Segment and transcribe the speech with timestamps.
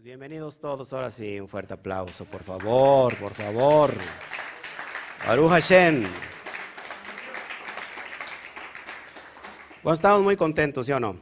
[0.00, 3.92] Pues bienvenidos todos, ahora sí, un fuerte aplauso, por favor, por favor.
[5.26, 6.04] Baruch Hashem.
[9.82, 11.16] Bueno, estamos muy contentos, ¿sí o no?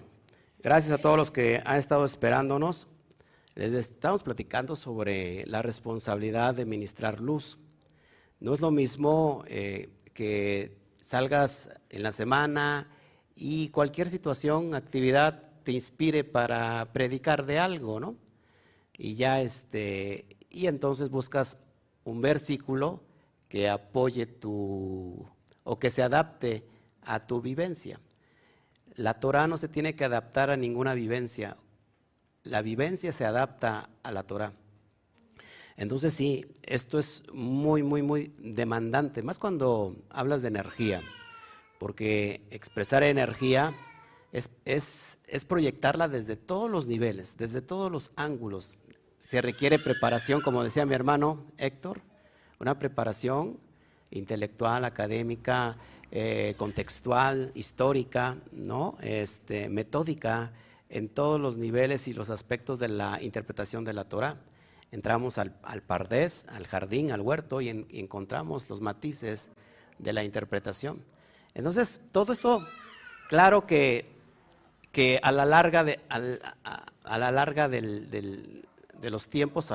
[0.61, 2.87] Gracias a todos los que han estado esperándonos.
[3.57, 7.59] Les estamos platicando sobre la responsabilidad de ministrar luz.
[8.39, 12.87] No es lo mismo eh, que salgas en la semana
[13.35, 18.28] y cualquier situación, actividad te inspire para predicar de algo, ¿no?
[18.99, 21.57] Y ya este, y entonces buscas
[22.05, 23.01] un versículo
[23.49, 25.27] que apoye tu,
[25.65, 26.65] o que se adapte
[27.03, 28.01] a tu vivencia.
[28.97, 31.57] La Torah no se tiene que adaptar a ninguna vivencia.
[32.43, 34.53] La vivencia se adapta a la Torah.
[35.77, 41.03] Entonces sí, esto es muy, muy, muy demandante, más cuando hablas de energía,
[41.79, 43.75] porque expresar energía
[44.33, 48.77] es, es, proyectarla desde todos los niveles, desde todos los ángulos.
[49.21, 52.01] Se requiere preparación, como decía mi hermano Héctor,
[52.61, 53.59] una preparación
[54.11, 55.77] intelectual, académica,
[56.11, 58.97] eh, contextual, histórica, ¿no?
[59.03, 60.53] este, metódica,
[60.89, 64.39] en todos los niveles y los aspectos de la interpretación de la Torah
[64.91, 69.51] entramos al, al pardés, al jardín, al huerto y, encontramos los matices
[69.99, 71.03] de la interpretación.
[71.55, 72.67] Entonces, todo esto,
[73.29, 74.07] claro que,
[74.93, 77.69] que a la larga de, a, la larga
[79.01, 79.71] de los tiempos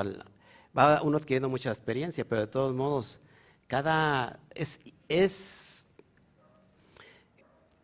[0.76, 3.20] va uno adquiriendo mucha experiencia, pero de todos modos,
[3.66, 5.86] cada es, es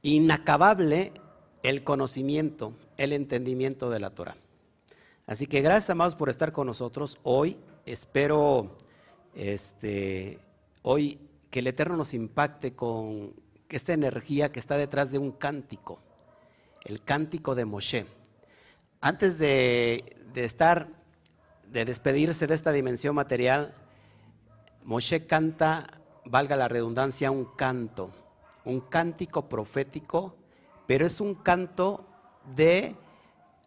[0.02, 1.12] inacabable
[1.62, 4.36] el conocimiento, el entendimiento de la Torah.
[5.26, 7.58] Así que gracias, amados, por estar con nosotros hoy.
[7.86, 8.76] Espero
[9.34, 10.38] este,
[10.82, 11.18] hoy
[11.50, 13.34] que el Eterno nos impacte con
[13.68, 16.00] esta energía que está detrás de un cántico,
[16.84, 18.06] el cántico de Moshe.
[19.00, 20.88] Antes de, de estar,
[21.70, 23.74] de despedirse de esta dimensión material,
[24.84, 28.10] Moshe canta, valga la redundancia, un canto,
[28.64, 30.36] un cántico profético,
[30.86, 32.06] pero es un canto
[32.54, 32.96] de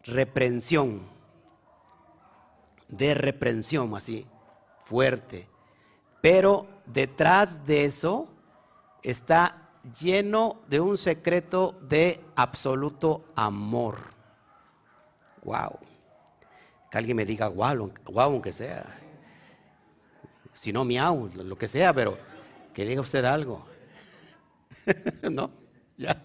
[0.04, 1.14] reprensión
[2.88, 4.26] de reprensión, así,
[4.84, 5.48] fuerte.
[6.20, 8.28] Pero detrás de eso
[9.02, 9.70] está
[10.00, 13.98] lleno de un secreto de absoluto amor.
[15.42, 15.78] Wow.
[16.94, 18.84] Que alguien me diga wow, wow aunque sea.
[20.52, 22.16] Si no miau, lo que sea, pero
[22.72, 23.66] que diga usted algo.
[25.28, 25.50] ¿No?
[25.96, 26.22] Ya.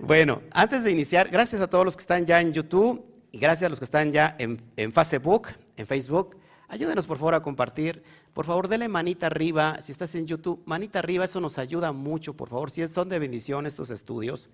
[0.00, 3.68] Bueno, antes de iniciar, gracias a todos los que están ya en YouTube y gracias
[3.68, 6.36] a los que están ya en, en Facebook en Facebook.
[6.66, 8.02] Ayúdenos por favor a compartir.
[8.32, 9.78] Por favor, dele manita arriba.
[9.84, 12.72] Si estás en YouTube, manita arriba, eso nos ayuda mucho, por favor.
[12.72, 14.50] Si son de bendición estos estudios,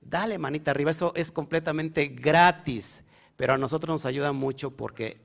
[0.00, 0.90] dale manita arriba.
[0.90, 3.04] Eso es completamente gratis,
[3.36, 5.20] pero a nosotros nos ayuda mucho porque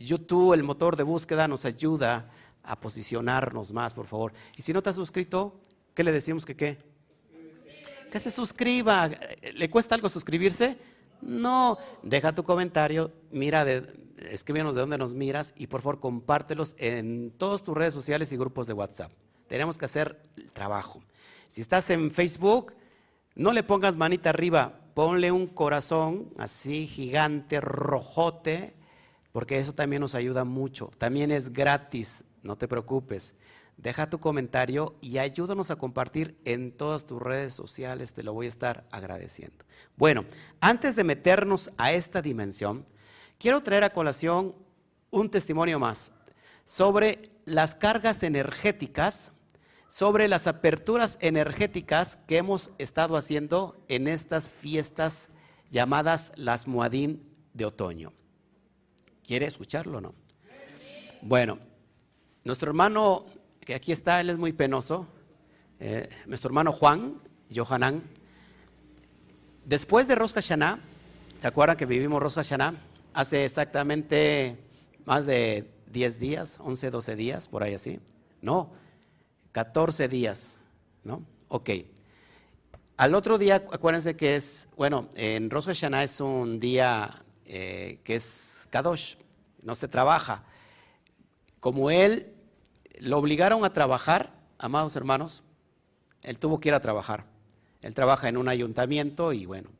[0.00, 2.30] YouTube, el motor de búsqueda, nos ayuda
[2.62, 4.32] a posicionarnos más, por favor.
[4.56, 5.60] Y si no te has suscrito,
[5.94, 6.78] ¿qué le decimos que qué?
[8.10, 9.10] Que se suscriba.
[9.54, 10.78] ¿Le cuesta algo suscribirse?
[11.20, 13.92] No, deja tu comentario, mira de,
[14.30, 18.36] escríbenos de dónde nos miras y por favor compártelos en todas tus redes sociales y
[18.36, 19.12] grupos de WhatsApp.
[19.48, 21.02] Tenemos que hacer el trabajo.
[21.48, 22.74] Si estás en Facebook,
[23.34, 28.74] no le pongas manita arriba, ponle un corazón así gigante, rojote,
[29.30, 30.90] porque eso también nos ayuda mucho.
[30.98, 33.36] También es gratis, no te preocupes.
[33.76, 38.46] Deja tu comentario y ayúdanos a compartir en todas tus redes sociales, te lo voy
[38.46, 39.64] a estar agradeciendo.
[39.96, 40.24] Bueno,
[40.58, 42.84] antes de meternos a esta dimensión,
[43.38, 44.52] Quiero traer a colación
[45.10, 46.10] un testimonio más
[46.64, 49.30] sobre las cargas energéticas,
[49.88, 55.30] sobre las aperturas energéticas que hemos estado haciendo en estas fiestas
[55.70, 57.22] llamadas las Muadín
[57.54, 58.12] de otoño.
[59.26, 60.14] ¿Quiere escucharlo o no?
[61.20, 61.58] Bueno,
[62.44, 63.26] nuestro hermano,
[63.60, 65.06] que aquí está, él es muy penoso,
[65.80, 67.20] eh, nuestro hermano Juan,
[67.54, 68.02] Johanán,
[69.64, 70.78] después de Rosh Hashanah,
[71.40, 72.74] ¿se acuerdan que vivimos Rosh Hashanah?
[73.18, 74.56] hace exactamente
[75.04, 77.98] más de 10 días, 11, 12 días, por ahí así.
[78.40, 78.70] No,
[79.52, 80.58] 14 días,
[81.04, 81.22] ¿no?
[81.48, 81.70] Ok.
[82.96, 88.16] Al otro día, acuérdense que es, bueno, en Rosh Hashanah es un día eh, que
[88.16, 89.16] es Kadosh,
[89.62, 90.44] no se trabaja.
[91.60, 92.34] Como él
[93.00, 95.44] lo obligaron a trabajar, amados hermanos,
[96.22, 97.24] él tuvo que ir a trabajar.
[97.82, 99.70] Él trabaja en un ayuntamiento y bueno,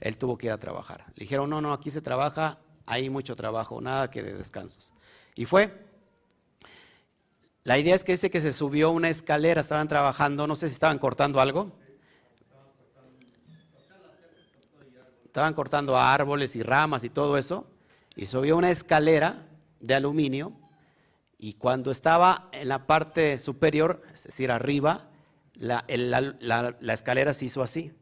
[0.00, 1.04] él tuvo que ir a trabajar.
[1.14, 4.92] Le dijeron, no, no, aquí se trabaja, hay mucho trabajo, nada que de descansos.
[5.34, 5.87] Y fue.
[7.68, 10.72] La idea es que dice que se subió una escalera, estaban trabajando, no sé si
[10.72, 11.70] estaban cortando algo.
[15.26, 17.66] Estaban cortando árboles y ramas y todo eso.
[18.16, 19.46] y subió una escalera
[19.80, 20.54] de aluminio
[21.36, 25.10] y cuando estaba en la parte superior, es decir, arriba,
[25.52, 27.92] la, la escalera se hizo así.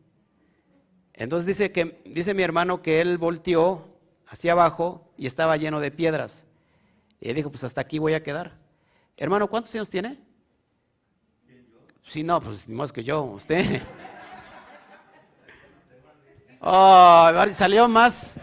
[1.12, 3.98] Entonces dice, que, dice mi hermano que él volteó
[4.28, 6.46] hacia abajo y estaba lleno de piedras.
[7.20, 8.64] Y dijo, pues hasta aquí voy a quedar.
[9.16, 10.18] Hermano, ¿cuántos años tiene?
[12.04, 13.82] Sí, no, pues más que yo, usted.
[16.60, 18.38] Oh, salió más,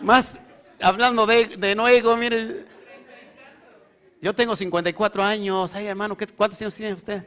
[0.00, 0.38] más,
[0.80, 2.66] hablando de, de no ego, mire.
[4.20, 5.74] Yo tengo 54 años.
[5.74, 7.24] Ay, hermano, ¿cuántos años tiene usted?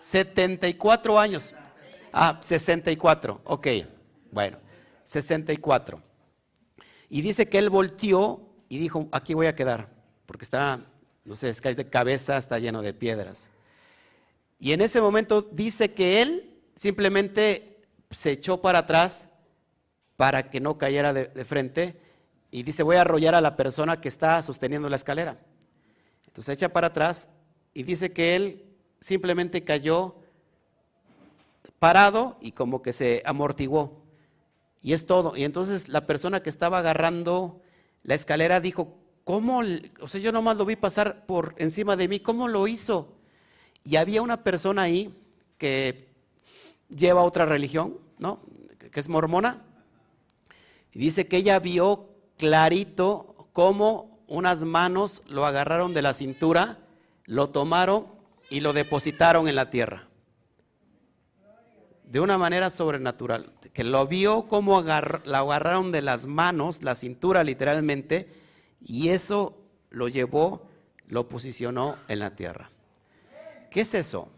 [0.00, 1.54] 74 años.
[2.12, 3.40] Ah, 64.
[3.44, 3.66] Ok,
[4.30, 4.58] bueno,
[5.04, 6.02] 64.
[7.08, 9.88] Y dice que él volteó y dijo, aquí voy a quedar,
[10.26, 10.80] porque está,
[11.28, 13.50] no que de cabeza, está lleno de piedras.
[14.58, 19.28] Y en ese momento dice que él simplemente se echó para atrás
[20.16, 22.00] para que no cayera de, de frente
[22.50, 25.38] y dice, voy a arrollar a la persona que está sosteniendo la escalera.
[26.26, 27.28] Entonces echa para atrás
[27.74, 28.64] y dice que él
[29.00, 30.16] simplemente cayó
[31.78, 34.02] parado y como que se amortiguó.
[34.82, 35.36] Y es todo.
[35.36, 37.60] Y entonces la persona que estaba agarrando
[38.02, 38.96] la escalera dijo,
[39.28, 39.60] ¿cómo?
[40.00, 43.12] O sea, yo nomás lo vi pasar por encima de mí, ¿cómo lo hizo?
[43.84, 45.14] Y había una persona ahí
[45.58, 46.08] que
[46.88, 48.40] lleva otra religión, ¿no?
[48.90, 49.64] Que es mormona.
[50.94, 52.08] Y dice que ella vio
[52.38, 56.78] clarito cómo unas manos lo agarraron de la cintura,
[57.26, 58.06] lo tomaron
[58.48, 60.08] y lo depositaron en la tierra
[62.04, 67.44] de una manera sobrenatural, que lo vio agar, la agarraron de las manos, la cintura
[67.44, 68.47] literalmente,
[68.80, 69.58] y eso
[69.90, 70.68] lo llevó,
[71.06, 72.70] lo posicionó en la tierra.
[73.70, 74.30] ¿Qué es eso?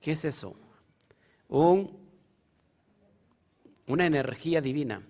[0.00, 0.56] ¿Qué es eso?
[1.48, 1.98] Un,
[3.86, 5.02] una energía divina,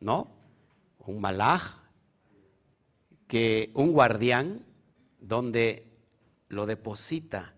[0.00, 0.28] ¿no?
[0.98, 1.86] Un malaj,
[3.28, 4.64] que un guardián
[5.20, 5.86] donde
[6.48, 7.54] lo deposita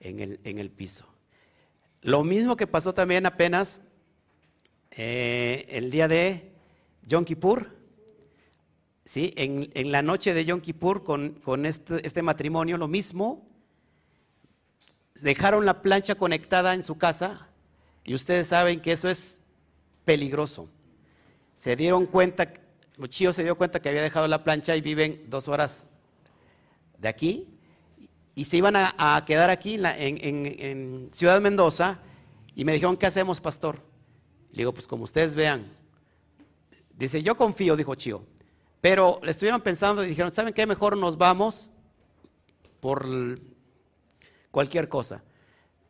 [0.00, 1.06] en el, en el piso.
[2.02, 3.80] Lo mismo que pasó también apenas
[4.90, 6.52] eh, el día de
[7.02, 7.77] Yom Kippur,
[9.08, 9.32] ¿sí?
[9.36, 13.48] en, la noche de Yom Kippur con, este, este, matrimonio, lo mismo.
[15.14, 17.48] Dejaron la plancha conectada en su casa
[18.04, 19.40] y ustedes saben que eso es
[20.04, 20.68] peligroso.
[21.54, 22.52] Se dieron cuenta,
[23.08, 25.86] Chio se dio cuenta que había dejado la plancha y viven dos horas
[26.98, 27.48] de aquí
[28.34, 31.98] y se iban a, quedar aquí en, Ciudad Mendoza
[32.54, 33.80] y me dijeron, ¿qué hacemos, pastor?
[34.50, 35.72] Le digo, pues como ustedes vean.
[36.94, 38.37] Dice, yo confío, dijo Chío.
[38.80, 40.66] Pero le estuvieron pensando y dijeron, ¿saben qué?
[40.66, 41.70] Mejor nos vamos
[42.80, 43.06] por
[44.50, 45.22] cualquier cosa.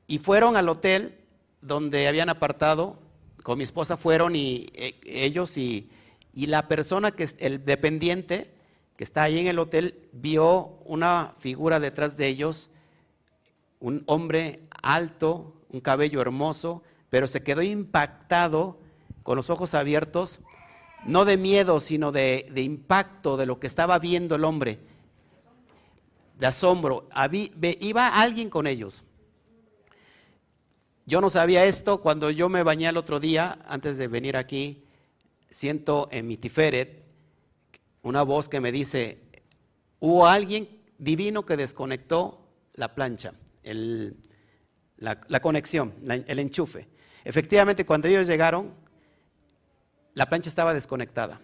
[0.06, 1.18] Y fueron al hotel
[1.60, 2.98] donde habían apartado,
[3.42, 5.90] con mi esposa fueron y e, ellos y,
[6.32, 8.54] y la persona que es el dependiente
[8.98, 12.68] que está ahí en el hotel, vio una figura detrás de ellos,
[13.78, 18.76] un hombre alto, un cabello hermoso, pero se quedó impactado
[19.22, 20.40] con los ojos abiertos,
[21.04, 24.78] no de miedo, sino de, impacto de lo que estaba viendo el hombre,
[26.38, 27.08] de asombro.
[27.80, 29.04] iba alguien con ellos.
[31.06, 34.84] Yo no sabía esto cuando yo me bañé el otro día, antes de venir aquí,
[35.50, 37.02] siento en mi tiferet
[38.02, 39.18] una voz que me dice,
[40.00, 43.32] hubo alguien divino que desconectó la plancha,
[44.98, 46.88] la, conexión, el enchufe.
[47.24, 48.74] Efectivamente, cuando ellos llegaron,
[50.14, 51.40] la plancha estaba desconectada.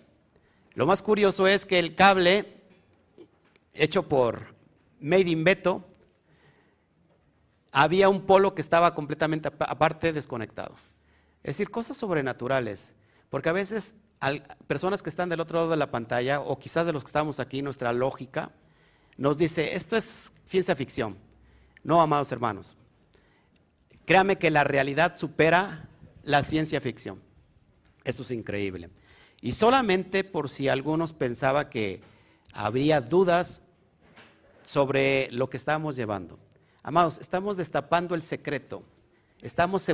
[0.75, 2.55] Lo más curioso es que el cable
[3.75, 4.55] hecho por
[5.01, 5.85] Made in Beto,
[7.73, 10.77] había un polo que estaba completamente aparte desconectado.
[11.43, 12.95] Es decir, cosas sobrenaturales,
[13.29, 13.97] porque a veces
[14.67, 17.41] personas que están del otro lado de la pantalla, o quizás de los que estamos
[17.41, 18.53] aquí, nuestra lógica,
[19.17, 21.19] nos dice, esto es ciencia ficción.
[21.83, 22.77] No, amados hermanos.
[24.07, 25.89] Créame que la realidad supera
[26.23, 27.21] la ciencia ficción.
[28.05, 28.91] Esto es increíble.
[29.41, 32.01] Y solamente por si algunos pensaban que
[32.53, 33.63] habría dudas
[34.63, 36.39] sobre lo que estamos llevando.
[36.83, 38.83] Amados, estamos destapando el secreto.
[39.41, 39.85] Estamos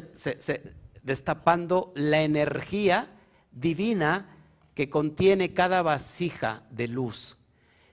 [1.03, 3.09] destapando la energía
[3.53, 4.37] divina
[4.75, 7.37] que contiene cada vasija de luz.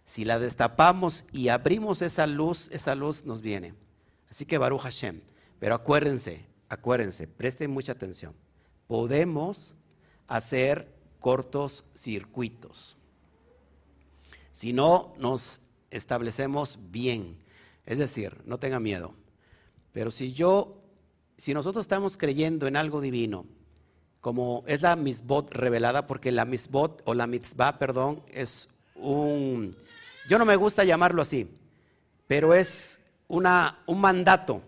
[0.06, 3.74] Si la destapamos y abrimos esa luz, esa luz nos viene.
[4.30, 5.22] Así que Baruch Hashem.
[5.60, 8.34] Pero acuérdense, acuérdense, presten mucha atención.
[8.88, 9.76] Podemos
[10.28, 12.98] hacer cortos circuitos.
[14.52, 15.60] Si no nos
[15.92, 17.38] establecemos bien,
[17.86, 19.14] es decir, no tenga miedo.
[19.94, 20.80] Pero si yo,
[21.38, 23.46] si nosotros estamos creyendo en algo divino,
[24.22, 29.76] como es la misbot revelada, porque la misbot o la mitzvah, perdón, es un,
[30.28, 31.50] yo no me gusta llamarlo así,
[32.28, 34.62] pero es una, un mandato.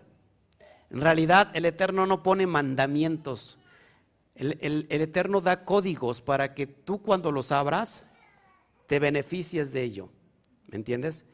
[0.90, 3.58] En realidad el Eterno no pone mandamientos,
[4.40, 8.04] el, Eterno da códigos para que tú cuando los abras
[8.86, 10.08] te beneficies de ello,
[10.66, 11.26] ¿me entiendes?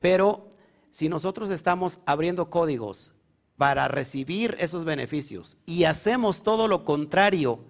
[0.00, 0.48] Pero
[0.90, 3.12] si nosotros estamos abriendo códigos
[3.56, 7.60] para recibir esos beneficios y hacemos todo lo contrario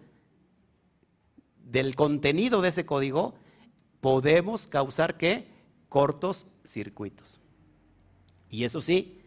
[1.58, 3.34] del contenido de ese código,
[4.00, 5.48] podemos causar que
[5.88, 7.40] cortos circuitos.
[8.48, 9.22] Y eso sí,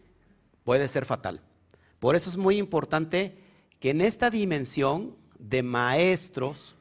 [0.64, 1.42] puede ser fatal.
[1.98, 3.36] Por eso es muy importante
[3.80, 6.74] que en esta dimensión de maestros,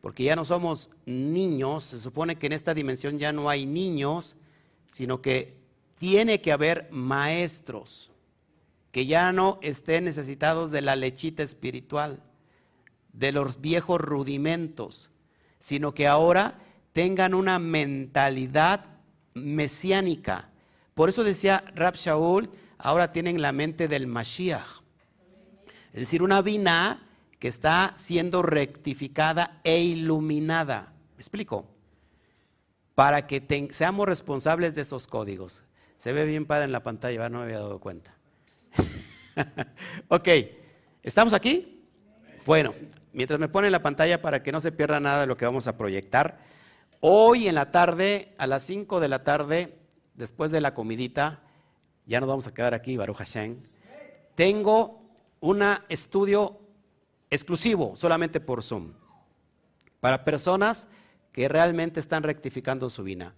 [0.00, 4.36] porque ya no somos niños, se supone que en esta dimensión ya no hay niños,
[4.88, 5.56] sino que
[5.98, 8.10] tiene que haber maestros
[8.92, 12.24] que ya no estén necesitados de la lechita espiritual,
[13.12, 15.10] de los viejos rudimentos,
[15.58, 16.58] sino que ahora
[16.92, 18.86] tengan una mentalidad
[19.34, 20.50] mesiánica.
[20.94, 24.80] Por eso decía Rab Shaul, ahora tienen la mente del Mashiach.
[25.92, 27.09] Es decir, una vina
[27.40, 30.92] que está siendo rectificada e iluminada.
[31.16, 31.66] ¿Me explico?
[32.94, 35.64] Para que seamos responsables de esos códigos.
[35.96, 38.14] Se ve bien padre en la pantalla, no me había dado cuenta.
[40.08, 40.28] ok,
[41.02, 41.82] ¿estamos aquí?
[42.44, 42.74] Bueno,
[43.12, 45.66] mientras me ponen la pantalla para que no se pierda nada de lo que vamos
[45.66, 46.38] a proyectar,
[47.00, 49.78] hoy en la tarde, a las 5 de la tarde,
[50.14, 51.40] después de la comidita,
[52.04, 53.62] ya nos vamos a quedar aquí, Baruch Hashem,
[54.34, 54.98] tengo
[55.40, 56.59] un estudio
[57.30, 58.92] exclusivo, solamente por Zoom,
[60.00, 60.88] para personas
[61.32, 63.34] que realmente están rectificando su vida.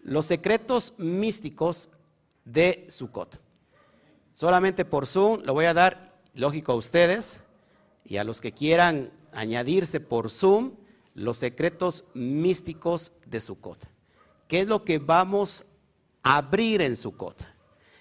[0.00, 1.88] Los secretos místicos
[2.44, 3.40] de Sukkot.
[4.32, 7.40] Solamente por Zoom lo voy a dar, lógico, a ustedes
[8.04, 10.72] y a los que quieran añadirse por Zoom
[11.14, 13.88] los secretos místicos de Sukkot.
[14.48, 15.64] ¿Qué es lo que vamos
[16.22, 17.42] a abrir en Sukkot?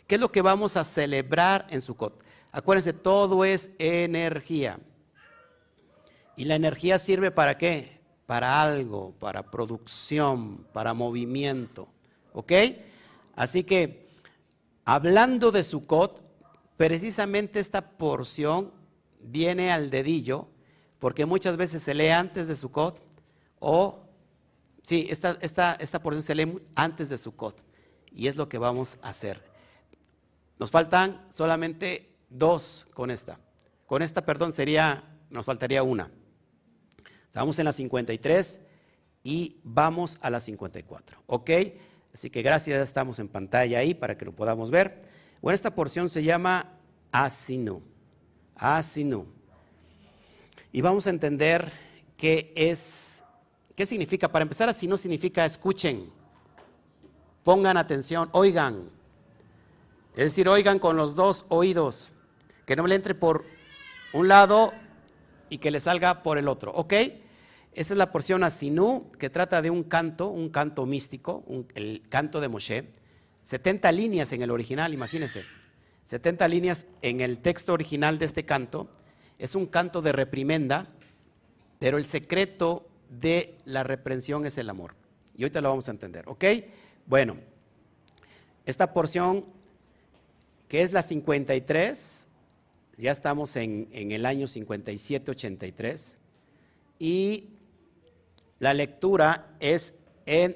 [0.06, 2.25] ¿Qué es lo que vamos a celebrar en Sukkot?
[2.56, 4.80] Acuérdense, todo es energía.
[6.38, 8.00] ¿Y la energía sirve para qué?
[8.26, 11.88] Para algo, para producción, para movimiento.
[12.34, 12.52] ¿Ok?
[13.36, 14.08] Así que,
[14.86, 16.26] hablando de Sukkot,
[16.78, 18.72] Precisamente esta porción
[19.22, 20.50] viene al dedillo,
[21.00, 23.02] porque muchas veces se lee antes de Sukkot,
[23.60, 24.02] o,
[24.84, 27.62] sí, esta, esta porción se lee antes de Sukkot,
[28.12, 29.42] y es lo que vamos a hacer.
[30.60, 33.40] Nos faltan solamente dos con esta.
[33.86, 36.12] Con esta, perdón, sería, nos faltaría una.
[37.28, 38.62] Estamos en la 53
[39.24, 41.50] y vamos a la 54, ¿ok?
[42.14, 45.04] Así que gracias, estamos en pantalla ahí para que lo podamos ver.
[45.42, 46.72] Bueno, esta porción se llama
[47.12, 47.82] Asinu.
[48.56, 49.26] Asinu.
[50.72, 51.74] Y vamos a entender
[52.18, 53.22] qué es,
[53.76, 54.32] qué significa.
[54.32, 56.10] Para empezar, Asinu significa escuchen,
[57.44, 58.90] pongan atención, oigan.
[60.12, 62.12] Es decir, oigan con los dos oídos,
[62.66, 63.46] que no le entre por
[64.14, 64.74] un lado
[65.50, 66.94] y que le salga por el otro, ¿ok?
[67.74, 71.44] Esa es la porción Asinu, que trata de un canto, un canto místico,
[71.76, 72.94] el canto de Moshe
[73.46, 75.44] 70 líneas en el original, imagínense.
[76.06, 78.90] 70 líneas en el texto original de este canto.
[79.38, 80.88] Es un canto de reprimenda,
[81.78, 84.96] pero el secreto de la reprensión es el amor.
[85.36, 86.44] Y ahorita lo vamos a entender, ¿ok?
[87.06, 87.38] Bueno,
[88.66, 89.46] esta porción
[90.68, 92.25] que es la 53,
[92.98, 96.16] ya estamos en, el año 57-83,
[96.98, 97.50] y
[98.60, 99.94] la lectura es
[100.26, 100.56] en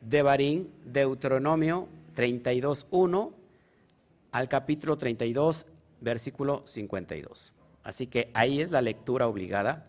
[0.00, 3.32] Devarim, Deuteronomio 32.1
[4.32, 5.66] al capítulo 32,
[6.00, 7.54] versículo 52.
[7.82, 9.86] Así que ahí es la lectura obligada.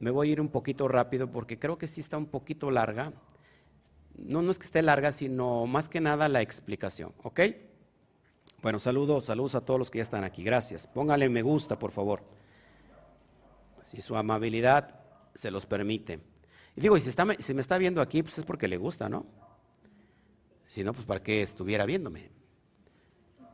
[0.00, 3.12] Me voy a ir un poquito rápido porque creo que sí está un poquito larga.
[4.16, 7.40] No, no es que esté larga, sino más que nada la explicación, ¿ok?
[8.62, 10.42] Bueno, saludos, saludos a todos los que ya están aquí.
[10.42, 10.86] Gracias.
[10.86, 12.22] Póngale me gusta, por favor.
[13.82, 15.00] Si su amabilidad
[15.34, 16.20] se los permite.
[16.76, 19.26] Y digo, y si, si me está viendo aquí, pues es porque le gusta, ¿no?
[20.66, 22.30] Si no, pues para qué estuviera viéndome.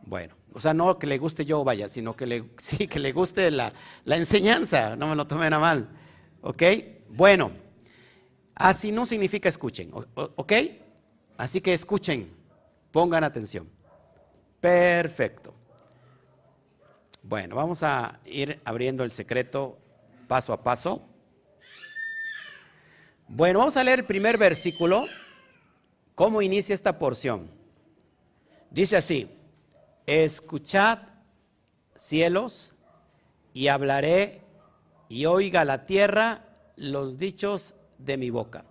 [0.05, 3.13] Bueno, o sea, no que le guste yo, vaya, sino que le, sí, que le
[3.13, 3.73] guste la,
[4.05, 5.89] enseñanza, no me lo tomen a mal.
[6.43, 6.63] ¿Ok?
[7.09, 7.53] Bueno,
[8.55, 10.53] así no significa escuchen, ¿ok?
[11.37, 12.31] Así que escuchen,
[12.91, 13.76] pongan atención.
[14.67, 15.55] Perfecto.
[17.23, 19.79] Bueno, vamos a ir abriendo el secreto
[20.27, 21.03] paso a paso.
[23.29, 25.07] Bueno, vamos a leer el primer versículo.
[26.17, 27.49] ¿Cómo inicia esta porción?
[28.69, 29.31] Dice así,
[30.05, 30.99] escuchad
[31.95, 32.73] cielos
[33.55, 34.43] y hablaré
[35.09, 36.45] y oiga la tierra
[36.75, 38.65] los dichos de mi boca.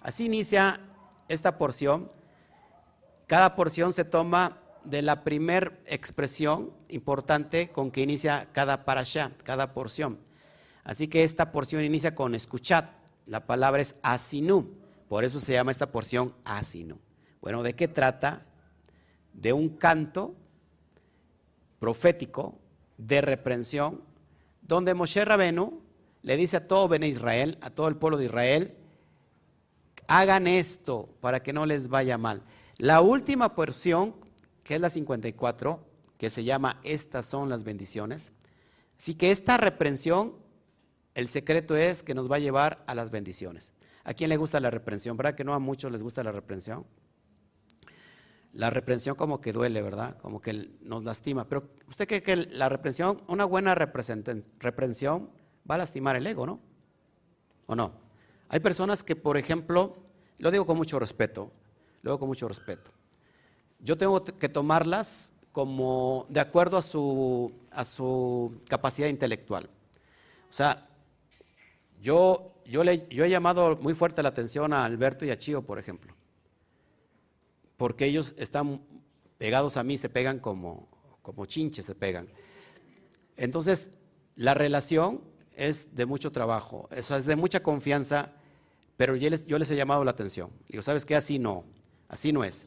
[0.00, 0.78] Así inicia
[1.26, 2.08] esta porción.
[3.26, 9.72] Cada porción se toma de la primer expresión importante con que inicia cada parasha, cada
[9.72, 10.18] porción.
[10.84, 12.86] Así que esta porción inicia con escuchad.
[13.26, 14.68] La palabra es asinu,
[15.08, 16.98] por eso se llama esta porción asinu.
[17.40, 18.46] Bueno, ¿de qué trata?
[19.32, 20.34] De un canto
[21.78, 22.58] profético
[22.98, 24.02] de reprensión,
[24.62, 25.80] donde Moshe Rabenu
[26.22, 28.76] le dice a todo Bene Israel, a todo el pueblo de Israel,
[30.06, 32.42] hagan esto para que no les vaya mal.
[32.76, 34.14] La última porción,
[34.70, 35.84] que es la 54,
[36.16, 38.30] que se llama Estas son las bendiciones.
[38.96, 40.36] Así que esta reprensión,
[41.16, 43.72] el secreto es que nos va a llevar a las bendiciones.
[44.04, 45.16] ¿A quién le gusta la reprensión?
[45.16, 46.86] ¿Verdad que no a muchos les gusta la reprensión?
[48.52, 50.16] La reprensión como que duele, ¿verdad?
[50.18, 51.48] Como que nos lastima.
[51.48, 55.30] Pero usted cree que la reprensión, una buena reprensión
[55.68, 56.60] va a lastimar el ego, ¿no?
[57.66, 57.94] ¿O no?
[58.48, 59.96] Hay personas que, por ejemplo,
[60.38, 61.50] lo digo con mucho respeto,
[62.02, 62.92] lo digo con mucho respeto.
[63.82, 69.68] Yo tengo que tomarlas como de acuerdo a su, a su capacidad intelectual.
[70.50, 70.86] O sea,
[72.00, 76.14] yo, yo, he llamado muy fuerte la atención a Alberto y a Chío, por ejemplo,
[77.76, 78.80] porque ellos están
[79.38, 80.88] pegados a mí, se pegan como,
[81.22, 82.28] como chinches, se pegan.
[83.36, 83.90] Entonces,
[84.36, 85.20] la relación
[85.56, 88.32] es de mucho trabajo, eso es de mucha confianza,
[88.96, 90.50] pero yo les, yo les he llamado la atención.
[90.68, 91.16] Digo, ¿sabes qué?
[91.16, 91.64] Así no,
[92.08, 92.66] así no es.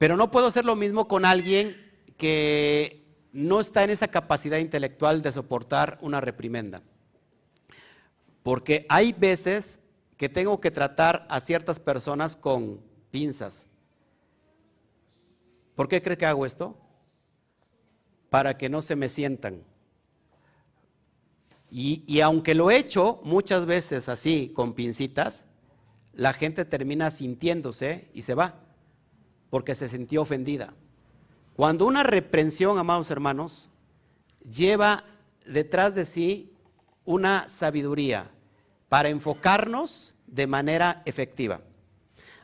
[0.00, 1.76] Pero no puedo hacer lo mismo con alguien
[2.16, 3.04] que
[3.34, 6.80] no está en esa capacidad intelectual de soportar una reprimenda.
[8.42, 9.78] Porque hay veces
[10.16, 12.80] que tengo que tratar a ciertas personas con
[13.10, 13.66] pinzas.
[15.74, 16.78] ¿Por qué cree que hago esto?
[18.30, 19.62] Para que no se me sientan.
[21.70, 25.44] Y, aunque lo he hecho muchas veces así, con pincitas,
[26.14, 28.69] la gente termina sintiéndose y se va,
[29.50, 30.72] porque se sintió ofendida.
[31.54, 33.68] Cuando una reprensión, amados hermanos,
[34.48, 35.04] lleva
[35.44, 36.52] detrás de sí
[37.04, 38.30] una sabiduría
[38.88, 41.60] para enfocarnos de manera efectiva.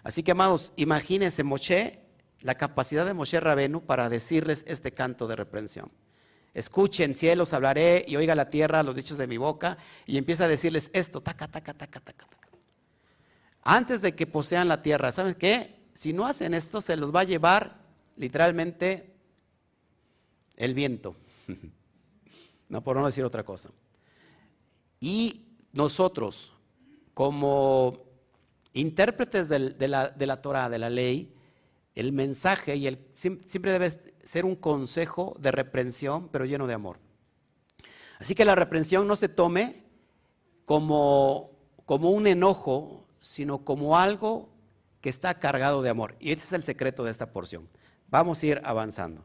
[0.02, 2.00] Así que, amados, imagínense Moshe,
[2.42, 5.90] la capacidad de Moshe Rabenu para decirles este canto de reprensión.
[6.54, 9.76] Escuchen, cielos, hablaré y oiga la tierra los dichos de mi boca.
[10.06, 12.48] Y empieza a decirles esto, taca, taca, taca, taca, taca.
[13.62, 15.75] Antes de que posean la tierra, ¿saben qué?
[15.96, 17.78] Si no hacen esto, se los va a llevar
[18.16, 19.14] literalmente
[20.56, 21.16] el viento.
[22.68, 23.70] no por no decir otra cosa.
[25.00, 26.52] Y nosotros,
[27.14, 28.04] como
[28.74, 31.34] intérpretes de, la, de la Torah, de la ley,
[31.94, 36.98] el mensaje y el, siempre debe ser un consejo de reprensión, pero lleno de amor.
[38.18, 39.84] Así que la reprensión no se tome
[40.66, 41.52] como,
[41.86, 44.50] como un enojo, sino como algo
[45.00, 46.16] que está cargado de amor.
[46.20, 47.68] Y ese es el secreto de esta porción.
[48.08, 49.24] Vamos a ir avanzando.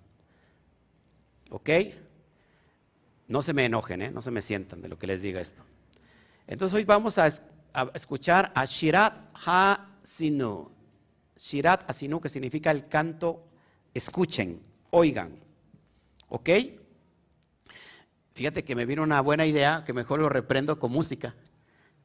[1.49, 1.69] ¿Ok?
[3.27, 4.11] No se me enojen, ¿eh?
[4.11, 5.63] no se me sientan de lo que les diga esto.
[6.47, 7.27] Entonces hoy vamos a,
[7.93, 9.13] escuchar a Shirat
[9.45, 10.69] Ha-Sinu.
[11.37, 13.45] Shirat Ha-Sinu, que significa el canto,
[13.93, 15.39] escuchen oigan.
[16.29, 16.49] ¿Ok?
[18.33, 21.35] Fíjate que me vino una buena idea que mejor lo reprendo con música.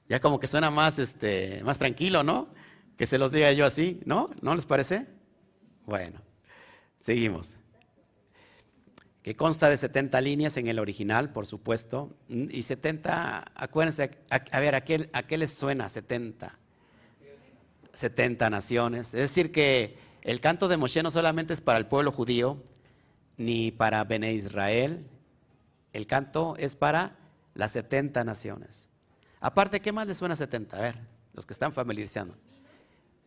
[0.08, 2.48] Ya como que suena más, este, más tranquilo, ¿no?
[2.96, 4.30] Que se los diga yo así, ¿no?
[4.40, 5.06] ¿No les parece?
[5.84, 6.20] Bueno,
[7.00, 7.58] seguimos.
[9.22, 12.16] Que consta de 70 líneas en el original, por supuesto.
[12.28, 16.58] Y 70, acuérdense, a, ver, ¿a qué, ¿a qué les suena 70?
[17.92, 19.08] 70 naciones.
[19.08, 22.62] Es decir, que el canto de Moshe no solamente es para el pueblo judío,
[23.36, 25.06] ni para Bene Israel.
[25.92, 27.16] El canto es para
[27.54, 28.88] las 70 naciones.
[29.40, 30.76] Aparte, ¿qué más le suena a 70?
[30.76, 30.98] A ver,
[31.32, 32.36] los que están familiarizando.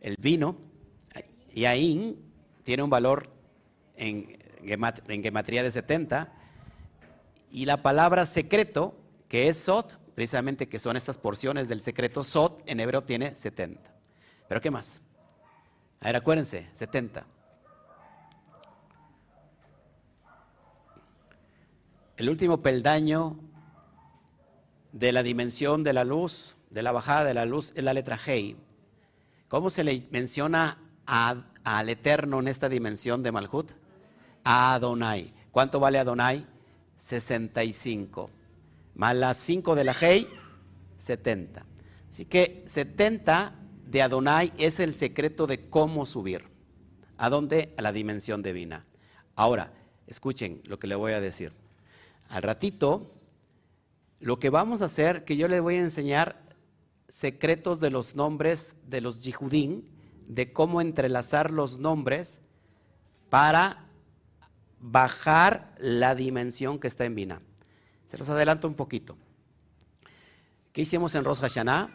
[0.00, 0.56] El vino,
[1.52, 2.18] y ahí
[2.64, 3.30] tiene un valor
[3.96, 6.32] en, en gematría de 70.
[7.50, 8.96] Y la palabra secreto,
[9.28, 13.92] que es Sot, precisamente que son estas porciones del secreto, Sot en hebreo tiene 70.
[14.48, 15.00] ¿Pero qué más?
[16.00, 17.26] A ver, acuérdense, 70.
[22.16, 23.38] El último peldaño
[24.92, 28.18] de la dimensión de la luz, de la bajada de la luz, es la letra
[28.24, 28.56] Hei.
[29.50, 33.72] ¿Cómo se le menciona al Eterno en esta dimensión de Malhut?
[34.44, 35.34] A Adonai.
[35.50, 36.46] ¿Cuánto vale Adonai?
[36.98, 38.30] 65.
[38.94, 40.28] Más las 5 de la Hei,
[40.98, 41.66] 70.
[42.08, 46.44] Así que 70 de Adonai es el secreto de cómo subir.
[47.18, 47.74] ¿A dónde?
[47.76, 48.86] A la dimensión divina.
[49.34, 49.72] Ahora,
[50.06, 51.52] escuchen lo que le voy a decir.
[52.28, 53.12] Al ratito,
[54.20, 56.49] lo que vamos a hacer, que yo le voy a enseñar
[57.10, 59.90] secretos de los nombres de los yihudín,
[60.28, 62.40] de cómo entrelazar los nombres
[63.28, 63.86] para
[64.78, 67.42] bajar la dimensión que está en Binah.
[68.06, 69.16] Se los adelanto un poquito.
[70.72, 71.90] ¿Qué hicimos en Rosh Hashanah?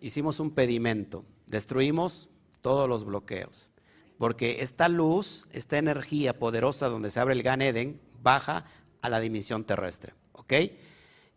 [0.00, 2.28] Hicimos un pedimento, destruimos
[2.60, 3.70] todos los bloqueos,
[4.18, 8.66] porque esta luz, esta energía poderosa donde se abre el Gan Eden, baja
[9.00, 10.12] a la dimensión terrestre.
[10.32, 10.52] ¿Ok?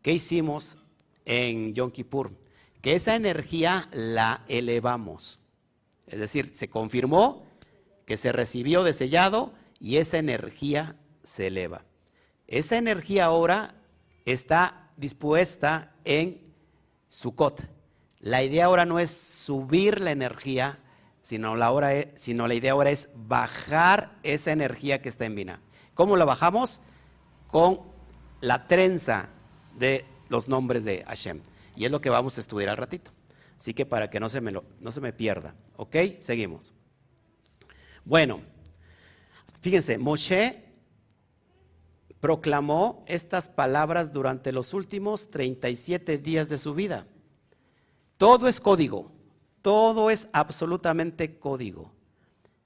[0.02, 0.78] ¿Qué hicimos
[1.24, 2.47] en Yom Kippur?
[2.88, 5.42] Esa energía la elevamos.
[6.06, 7.46] Es decir, se confirmó
[8.06, 11.84] que se recibió de sellado y esa energía se eleva.
[12.48, 13.76] Esa energía ahora
[14.24, 16.40] está dispuesta en
[17.10, 17.68] Sukkot.
[18.22, 20.80] La idea ahora no es subir la energía,
[21.22, 25.60] sino la, sino la idea ahora es bajar esa energía que está en Vina.
[25.94, 26.80] ¿Cómo la bajamos?
[27.48, 27.82] Con
[28.40, 29.28] la trenza
[29.78, 31.42] de los nombres de Hashem.
[31.78, 33.12] Y es lo que vamos a estudiar al ratito.
[33.56, 35.56] Así que para que no se me, no se me pierda.
[35.76, 35.96] ¿Ok?
[36.20, 36.74] Seguimos.
[38.04, 38.42] Bueno,
[39.62, 40.66] fíjense, Moshe
[42.20, 47.06] proclamó estas palabras durante los últimos 37 días de su vida.
[48.18, 49.12] Todo es código,
[49.62, 51.94] todo es absolutamente código.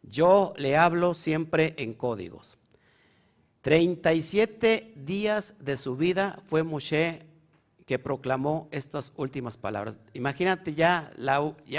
[0.04, 2.58] Yo le hablo siempre en códigos.
[3.62, 7.31] 37 días de su vida fue Moshe
[7.86, 9.98] que proclamó estas últimas palabras.
[10.14, 11.12] Imagínate ya,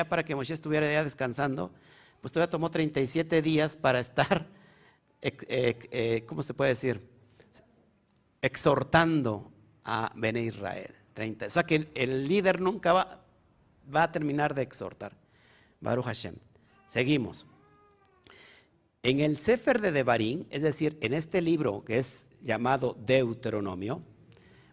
[0.09, 1.73] para que Moshe estuviera ya descansando,
[2.21, 4.47] pues todavía tomó 37 días para estar,
[5.21, 7.09] eh, ¿cómo se puede decir?
[8.41, 9.53] Exhortando
[9.85, 10.95] a Bene Israel.
[11.15, 11.47] 30.
[11.47, 13.23] O sea que el líder nunca va,
[13.95, 15.17] va a terminar de exhortar.
[15.81, 16.37] Baruch Hashem.
[16.87, 17.47] Seguimos.
[19.03, 24.03] En el Sefer de Devarim, es decir, en este libro que es llamado Deuteronomio,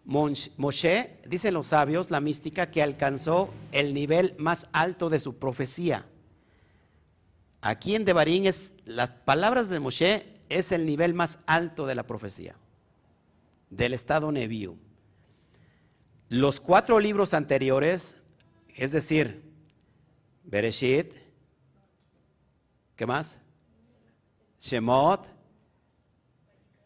[0.04, 6.06] Moshe, dicen los sabios, la mística, que alcanzó el nivel más alto de su profecía.
[7.60, 12.02] Aquí en Devarim es las palabras de Moshe es el nivel más alto de la
[12.02, 12.56] profecía,
[13.68, 14.76] del estado Nebiú.
[16.28, 18.16] Los cuatro libros anteriores,
[18.74, 19.42] es decir,
[20.44, 21.12] Bereshit,
[22.96, 23.38] ¿qué más?
[24.58, 25.26] Shemot,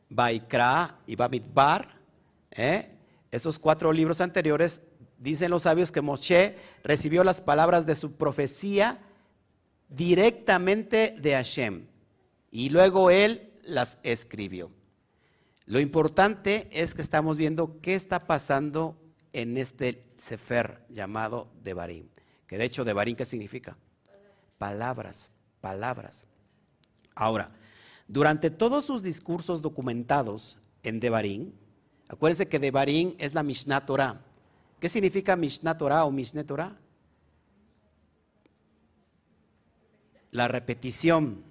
[0.08, 2.00] Baikra y Bamidbar,
[2.50, 2.93] ¿eh?
[3.34, 4.80] Esos cuatro libros anteriores,
[5.18, 9.00] dicen los sabios que Moshe recibió las palabras de su profecía
[9.88, 11.86] directamente de Hashem
[12.52, 14.70] y luego él las escribió.
[15.66, 18.96] Lo importante es que estamos viendo qué está pasando
[19.32, 22.06] en este Sefer llamado Devarim,
[22.46, 23.76] que de hecho Devarim ¿qué significa?
[24.58, 26.24] Palabras, palabras.
[27.16, 27.50] Ahora,
[28.06, 31.52] durante todos sus discursos documentados en Devarim,
[32.08, 34.20] acuérdense que Devarim es la Mishnah Torah.
[34.80, 36.76] ¿Qué significa Mishnah Torah o Mishneh Torah?
[40.30, 41.44] La repetición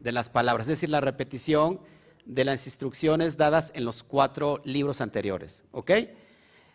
[0.00, 1.80] de las palabras, es decir, la repetición
[2.24, 5.62] de las instrucciones dadas en los cuatro libros anteriores.
[5.72, 5.92] ¿Ok?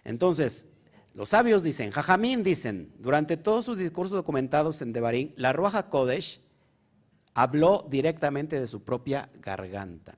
[0.04, 0.66] Entonces,
[1.14, 6.42] los sabios dicen, Jajamín dicen, durante todos sus discursos documentados en Devarim, la Ruaja Kodesh
[7.36, 10.18] habló directamente de su propia garganta.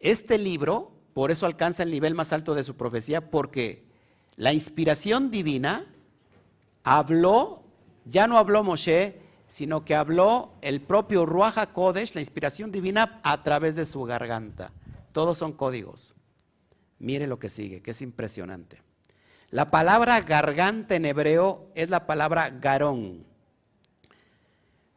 [0.00, 3.86] Este libro, por eso alcanza el nivel más alto de su profecía, porque
[4.36, 5.86] la inspiración divina
[6.84, 7.64] habló,
[8.04, 13.42] ya no habló Moshe, sino que habló el propio Ruach Kodesh, la inspiración divina, a
[13.42, 14.72] través de su garganta.
[15.12, 16.14] Todos son códigos.
[16.98, 18.82] Mire lo que sigue, que es impresionante.
[19.48, 23.24] La palabra garganta en hebreo es la palabra garón.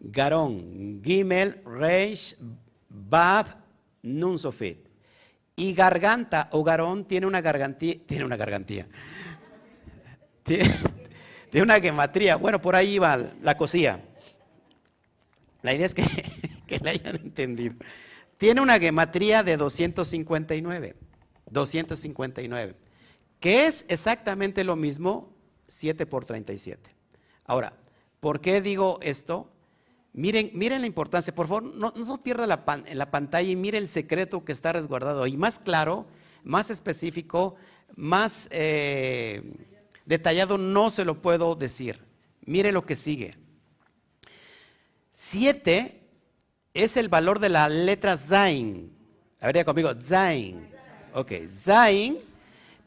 [0.01, 2.36] Garón, Gimel, Reish,
[2.89, 3.55] Bab,
[4.01, 4.88] Nun Sofit.
[5.60, 8.88] Y garganta o garón tiene una gargantía, tiene una gargantía.
[11.52, 12.38] Tiene, una gematría.
[12.38, 14.04] Bueno, por ahí va la cosía.
[15.62, 16.04] La idea es que,
[16.67, 17.76] que la hayan entendido.
[18.38, 20.95] Tiene una gematría de 259.
[21.52, 22.76] 259.
[23.39, 25.36] Que es exactamente lo mismo
[25.67, 26.89] 7 por 37.
[27.45, 27.74] Ahora,
[28.19, 29.52] ¿por qué digo esto?
[30.13, 33.78] Miren, miren la importancia, por favor, no, no se pierda la, la pantalla y mire
[33.78, 35.38] el secreto que está resguardado ahí.
[35.38, 36.08] Más claro,
[36.43, 37.56] más específico,
[37.95, 39.43] más eh,
[40.06, 42.00] detallado no se lo puedo decir.
[42.45, 43.32] Mire lo que sigue.
[45.12, 46.02] Siete
[46.74, 48.91] es el valor de la letra Zain.
[49.41, 50.69] A ver, conmigo, Zain.
[51.13, 52.17] Ok, Zain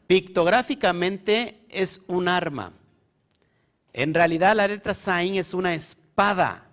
[0.07, 2.73] pictográficamente es un arma.
[3.93, 6.69] En realidad la letra Zain es una espada.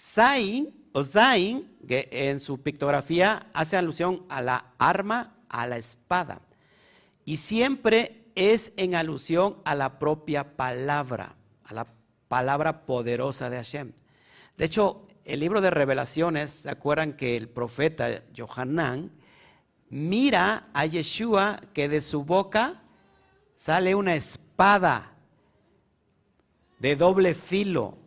[0.00, 6.40] Zain o Zain, que en su pictografía hace alusión a la arma, a la espada.
[7.26, 11.86] Y siempre es en alusión a la propia palabra, a la
[12.28, 13.92] palabra poderosa de Hashem.
[14.56, 19.12] De hecho, el libro de revelaciones, ¿se acuerdan que el profeta Johanán
[19.90, 22.82] mira a Yeshua que de su boca
[23.54, 25.12] sale una espada
[26.78, 27.98] de doble filo?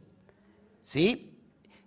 [0.82, 1.33] ¿Sí?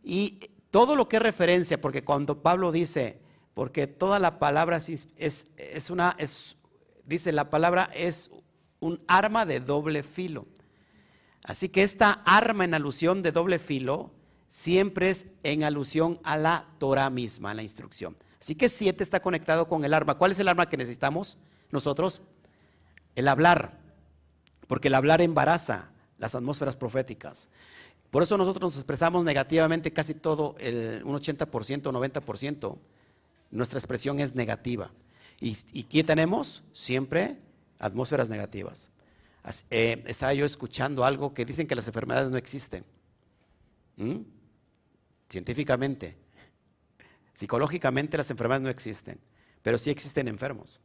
[0.08, 3.18] Y todo lo que es referencia, porque cuando Pablo dice,
[3.54, 6.56] porque toda la palabra es, una, es,
[7.04, 8.30] dice la palabra es
[8.78, 10.46] un arma de doble filo.
[11.42, 14.12] Así que esta arma en alusión de doble filo
[14.48, 18.16] siempre es en alusión a la Torah misma, a la instrucción.
[18.40, 20.18] Así que siete está conectado con el arma.
[20.18, 21.36] ¿Cuál es el arma que necesitamos
[21.72, 22.22] nosotros?
[23.16, 23.80] El hablar,
[24.68, 27.48] porque el hablar embaraza las atmósferas proféticas.
[28.16, 32.79] Por eso nosotros nos expresamos negativamente casi todo, el, un 80%, 90%.
[33.50, 34.90] Nuestra expresión es negativa.
[35.38, 36.62] ¿Y, y qué tenemos?
[36.72, 37.37] Siempre
[37.79, 38.88] atmósferas negativas.
[39.68, 42.87] Eh, estaba yo escuchando algo que dicen que las enfermedades no existen.
[43.96, 44.20] ¿Mm?
[45.29, 46.16] Científicamente,
[47.35, 49.20] psicológicamente las enfermedades no existen,
[49.61, 50.81] pero sí existen enfermos.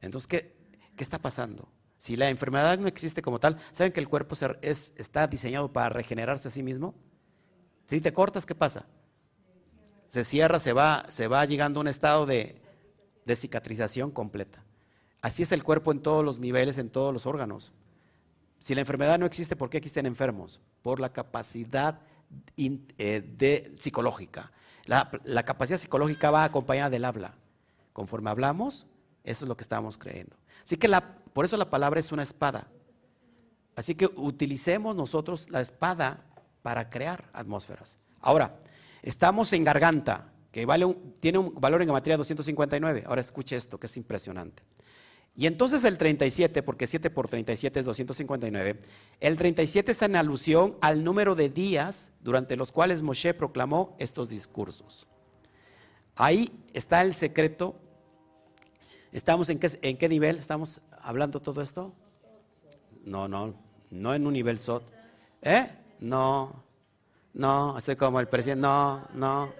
[0.00, 0.54] Entonces, ¿qué,
[0.94, 1.68] qué está pasando?
[1.98, 5.88] Si la enfermedad no existe como tal, ¿saben que el cuerpo es, está diseñado para
[5.88, 6.94] regenerarse a sí mismo?
[7.88, 8.86] Si te cortas, ¿qué pasa?
[10.08, 12.60] Se cierra, se va, se va llegando a un estado de,
[13.34, 14.62] cicatrización completa.
[15.22, 17.72] Así es el cuerpo en todos los niveles, en todos los órganos.
[18.60, 20.60] Si la enfermedad no existe, ¿por qué existen enfermos?
[20.82, 22.00] Por la capacidad
[22.56, 24.52] eh, de, psicológica.
[24.84, 27.34] La, la, capacidad psicológica va acompañada del habla.
[27.92, 28.86] Conforme hablamos,
[29.24, 30.36] eso es lo que estamos creyendo.
[30.62, 32.66] Así que la, por eso la palabra es una espada.
[33.74, 36.24] Así que utilicemos nosotros la espada
[36.62, 37.98] para crear atmósferas.
[38.22, 38.58] Ahora,
[39.02, 43.04] estamos en garganta, que vale tiene un valor en materia 259.
[43.06, 44.62] Ahora escuche esto, que es impresionante.
[45.34, 48.80] Y entonces el 37, porque 7 por 37 es 259,
[49.20, 54.30] el 37 es en alusión al número de días durante los cuales Moshe proclamó estos
[54.30, 55.06] discursos.
[56.14, 57.78] Ahí está el secreto.
[59.16, 60.36] ¿Estamos en qué, en qué nivel?
[60.36, 61.90] ¿Estamos hablando todo esto?
[63.02, 63.54] No, no,
[63.90, 64.82] no en un nivel SOT.
[65.40, 65.70] ¿Eh?
[66.00, 66.62] No,
[67.32, 69.54] no, estoy como el presidente, no, no.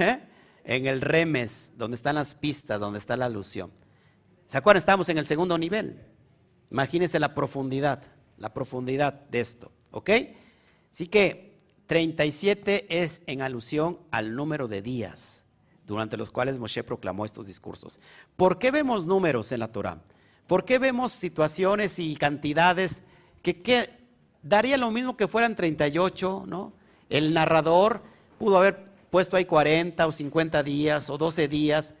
[0.00, 0.18] ¿Eh?
[0.64, 3.70] En el remes, donde están las pistas, donde está la alusión.
[4.48, 4.80] ¿Se acuerdan?
[4.80, 6.04] Estamos en el segundo nivel.
[6.68, 8.02] Imagínense la profundidad,
[8.38, 10.10] la profundidad de esto, ¿ok?
[10.90, 15.39] Así que 37 es en alusión al número de días
[15.90, 18.00] durante los cuales Moshe proclamó estos discursos.
[18.36, 20.02] ¿Por qué vemos números en la Torah?
[20.46, 23.02] ¿Por qué vemos situaciones y cantidades
[23.42, 23.90] que, que
[24.42, 26.72] daría lo mismo que fueran 38, ¿no?
[27.08, 28.02] El narrador
[28.38, 31.94] pudo haber puesto ahí 40 o 50 días o 12 días.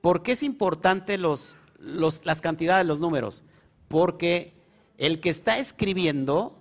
[0.00, 3.44] ¿Por qué es importante los, las cantidades, los números,
[3.88, 4.54] porque
[4.98, 6.56] el que está escribiendo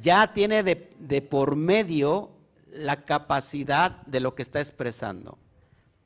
[0.00, 2.30] ya tiene de, por medio
[2.70, 5.38] la capacidad de lo que está expresando.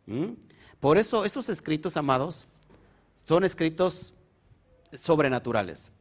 [0.06, 0.34] ¿Mm?
[0.80, 2.46] Por eso estos escritos, amados,
[3.26, 4.14] son escritos
[4.92, 5.92] sobrenaturales,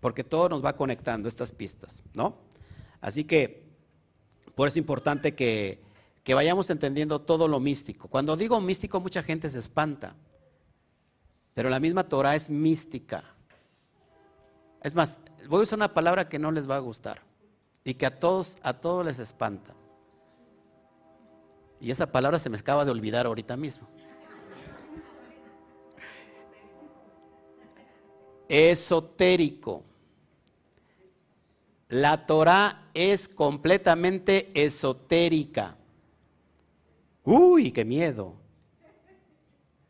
[0.00, 2.36] porque todo nos va conectando estas pistas, ¿no?
[3.00, 3.64] Así que,
[4.54, 5.82] por eso es importante que,
[6.22, 8.08] que vayamos entendiendo todo lo místico.
[8.08, 10.14] Cuando digo místico, mucha gente se espanta.
[11.52, 13.24] Pero la misma Torah es mística.
[14.82, 17.22] Es más, voy a usar una palabra que no les va a gustar
[17.84, 19.74] y que a todos, a todos les espanta.
[21.80, 23.88] Y esa palabra se me acaba de olvidar ahorita mismo.
[28.48, 29.82] Esotérico.
[31.88, 35.76] La Torah es completamente esotérica.
[37.24, 38.34] Uy, qué miedo.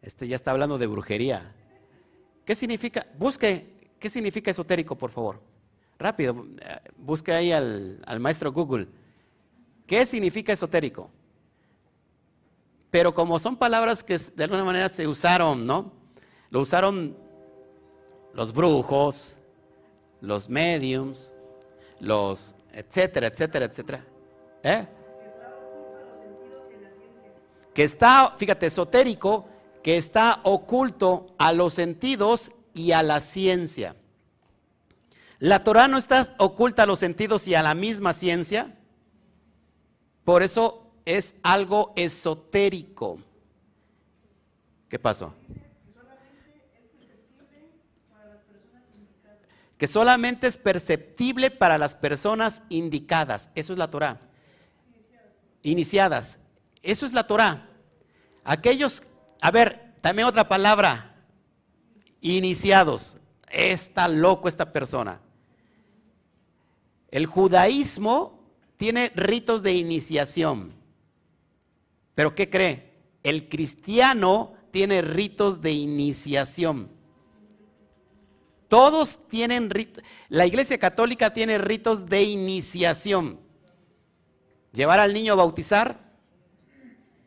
[0.02, 1.54] Este ya está hablando de brujería.
[2.44, 3.06] ¿Qué significa?
[3.18, 5.40] Busque, ¿qué significa esotérico, por favor?
[5.98, 8.86] Rápido, eh, busque ahí al, maestro Google.
[9.86, 11.10] ¿Qué significa esotérico?
[12.94, 15.90] Pero como son palabras que de alguna manera se usaron, ¿no?
[16.48, 17.16] Lo usaron
[18.32, 19.34] los brujos,
[20.20, 21.32] los mediums,
[21.98, 24.04] los etcétera, etcétera, etcétera.
[24.62, 24.86] ¿Eh?
[27.74, 29.48] Que está, fíjate, esotérico
[29.82, 33.96] que está oculto a los sentidos y a la ciencia.
[35.40, 38.78] La Torah no está oculta a los sentidos y a la misma ciencia.
[40.22, 43.18] Por eso es algo esotérico.
[44.88, 45.34] ¿Qué pasó?
[49.76, 53.50] Que solamente es perceptible para las personas indicadas.
[53.54, 54.20] Eso es la Torah.
[55.62, 56.38] Iniciadas.
[56.82, 57.68] Eso es la Torah.
[58.44, 59.02] Aquellos
[59.44, 61.14] a ver, también otra palabra.
[62.22, 63.18] Iniciados.
[63.50, 65.20] Está loco esta persona.
[67.10, 68.42] El judaísmo
[68.78, 70.72] tiene ritos de iniciación.
[72.14, 72.92] Pero ¿qué cree?
[73.22, 76.88] El cristiano tiene ritos de iniciación.
[78.68, 80.02] Todos tienen ritos.
[80.28, 83.40] La iglesia católica tiene ritos de iniciación.
[84.72, 86.12] Llevar al niño a bautizar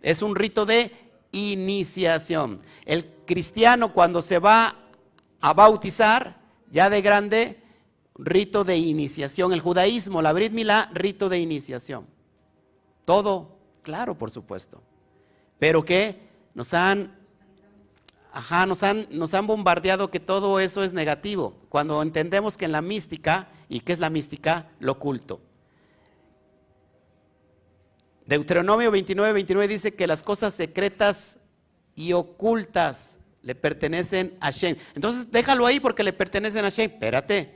[0.02, 0.92] es un rito de
[1.32, 2.62] iniciación.
[2.86, 4.76] El cristiano cuando se va
[5.40, 7.62] a bautizar, ya de grande,
[8.16, 9.54] rito de iniciación.
[9.54, 12.08] El judaísmo, la Brit Milá, rito de iniciación.
[13.06, 13.57] Todo,
[13.88, 14.82] claro, por supuesto.
[15.60, 16.20] Pero que
[16.54, 17.16] nos han,
[18.34, 21.56] ajá, nos han, nos han bombardeado que todo eso es negativo.
[21.70, 24.68] Cuando entendemos que en la mística, ¿y qué es la mística?
[24.80, 25.40] Lo oculto.
[28.26, 31.40] Deuteronomio 29, 29 dice que las cosas secretas
[31.96, 34.76] y ocultas le pertenecen a Shem.
[34.96, 36.92] Entonces déjalo ahí porque le pertenecen a Shem.
[36.92, 37.54] Espérate.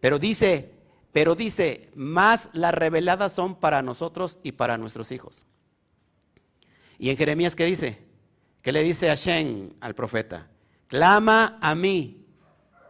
[0.00, 0.72] Pero dice,
[1.12, 5.44] pero dice, más las reveladas son para nosotros y para nuestros hijos.
[7.00, 7.96] Y en Jeremías, ¿qué dice?
[8.60, 10.48] ¿Qué le dice a Shem al profeta?
[10.86, 12.26] Clama a mí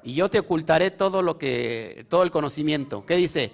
[0.03, 3.07] y yo te ocultaré todo lo que, todo el conocimiento.
[3.07, 3.53] ¿Qué dice?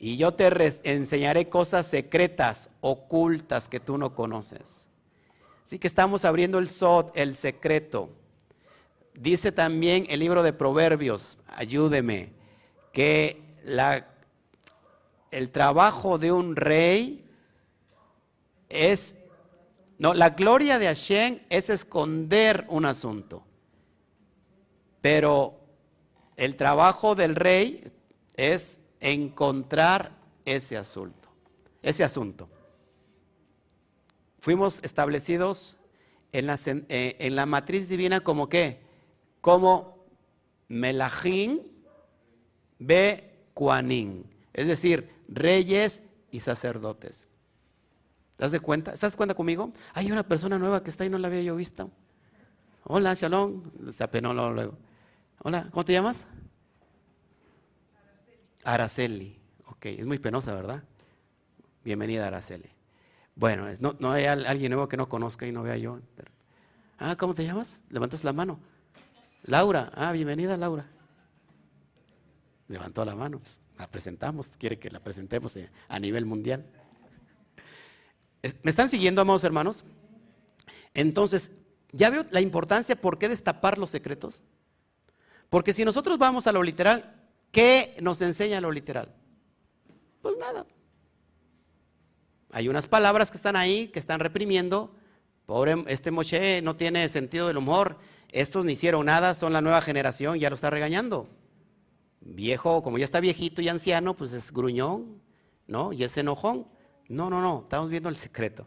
[0.00, 0.50] Y yo te
[0.82, 4.88] enseñaré cosas secretas, ocultas que tú no conoces.
[5.62, 8.10] Así que estamos abriendo el sod, el secreto.
[9.14, 12.32] Dice también el libro de Proverbios, ayúdeme,
[12.92, 14.08] que la,
[15.30, 17.24] el trabajo de un rey
[18.68, 19.14] es,
[20.02, 23.44] no, la gloria de Hashem es esconder un asunto,
[25.00, 25.60] pero
[26.36, 27.84] el trabajo del rey
[28.34, 31.28] es encontrar ese asunto,
[31.82, 32.48] ese asunto.
[34.40, 35.76] Fuimos establecidos
[36.32, 38.80] en la, eh, en la matriz divina como qué?
[39.40, 40.04] Como
[40.66, 41.60] Melahim
[42.80, 47.28] Be Kuanin, es decir, reyes y sacerdotes.
[48.36, 48.92] ¿Te das cuenta?
[48.92, 49.72] ¿Estás de cuenta conmigo?
[49.94, 51.90] Hay una persona nueva que está ahí, no la había yo visto.
[52.84, 53.62] Hola, Shalom.
[53.96, 54.76] Se apenó luego.
[55.38, 56.26] Hola, ¿cómo te llamas?
[58.64, 59.38] Araceli.
[59.66, 60.82] Ok, es muy penosa, ¿verdad?
[61.84, 62.70] Bienvenida, Araceli.
[63.34, 66.00] Bueno, no, no hay alguien nuevo que no conozca y no vea yo.
[66.98, 67.80] Ah, ¿cómo te llamas?
[67.90, 68.60] Levantas la mano.
[69.44, 69.90] Laura.
[69.94, 70.86] Ah, bienvenida, Laura.
[72.68, 73.38] Levantó la mano.
[73.40, 74.48] Pues, la presentamos.
[74.58, 76.64] Quiere que la presentemos eh, a nivel mundial.
[78.62, 79.84] ¿Me están siguiendo, amados hermanos?
[80.94, 81.52] Entonces,
[81.92, 84.42] ¿ya veo la importancia por qué destapar los secretos?
[85.48, 89.14] Porque si nosotros vamos a lo literal, ¿Qué nos enseña lo literal?
[90.22, 90.66] Pues nada.
[92.50, 94.94] Hay unas palabras que están ahí, que están reprimiendo.
[95.44, 97.98] Pobre, este Moshe no tiene sentido del humor.
[98.30, 101.28] Estos ni hicieron nada, son la nueva generación, ya lo está regañando.
[102.22, 105.20] Viejo, como ya está viejito y anciano, pues es gruñón,
[105.66, 105.92] ¿no?
[105.92, 106.66] Y es enojón.
[107.12, 108.66] No, no, no, estamos viendo el secreto.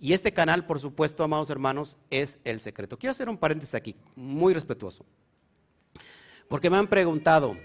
[0.00, 2.98] Y este canal, por supuesto, amados hermanos, es el secreto.
[2.98, 5.04] Quiero hacer un paréntesis aquí, muy respetuoso.
[6.48, 7.56] Porque me han preguntado,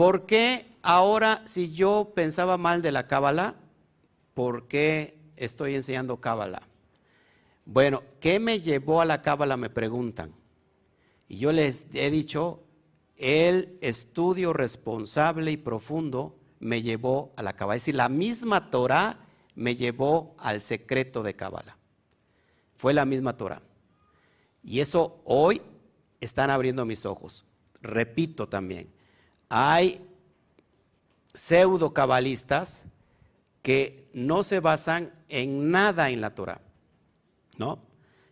[0.00, 3.56] ¿Por qué ahora, si yo pensaba mal de la Cábala,
[4.32, 6.62] por qué estoy enseñando Cábala?
[7.66, 9.58] Bueno, ¿qué me llevó a la Cábala?
[9.58, 10.32] Me preguntan.
[11.28, 12.62] Y yo les he dicho,
[13.18, 17.76] el estudio responsable y profundo me llevó a la Cábala.
[17.76, 19.18] Es decir, la misma Torah
[19.56, 21.76] me llevó al secreto de Cábala.
[22.76, 23.62] Fue la misma Torah.
[24.62, 25.62] Y eso hoy
[26.20, 27.44] están abriendo mis ojos.
[27.82, 28.92] Repito también,
[29.48, 30.06] hay
[31.34, 32.84] pseudo cabalistas
[33.62, 36.60] que no se basan en nada en la Torah,
[37.56, 37.78] ¿no?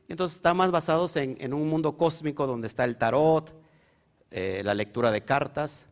[0.09, 3.55] Entonces están más basados en, un mundo cósmico donde está el tarot,
[4.31, 5.87] eh, la lectura de cartas,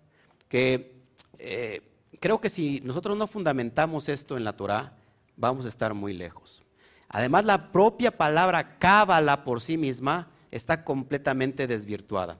[0.49, 1.03] que
[1.39, 1.83] eh,
[2.21, 4.93] creo que si nosotros no fundamentamos esto en la Torah,
[5.37, 6.63] vamos a estar muy lejos.
[7.09, 12.39] Además, la propia palabra cábala por sí misma está completamente desvirtuada,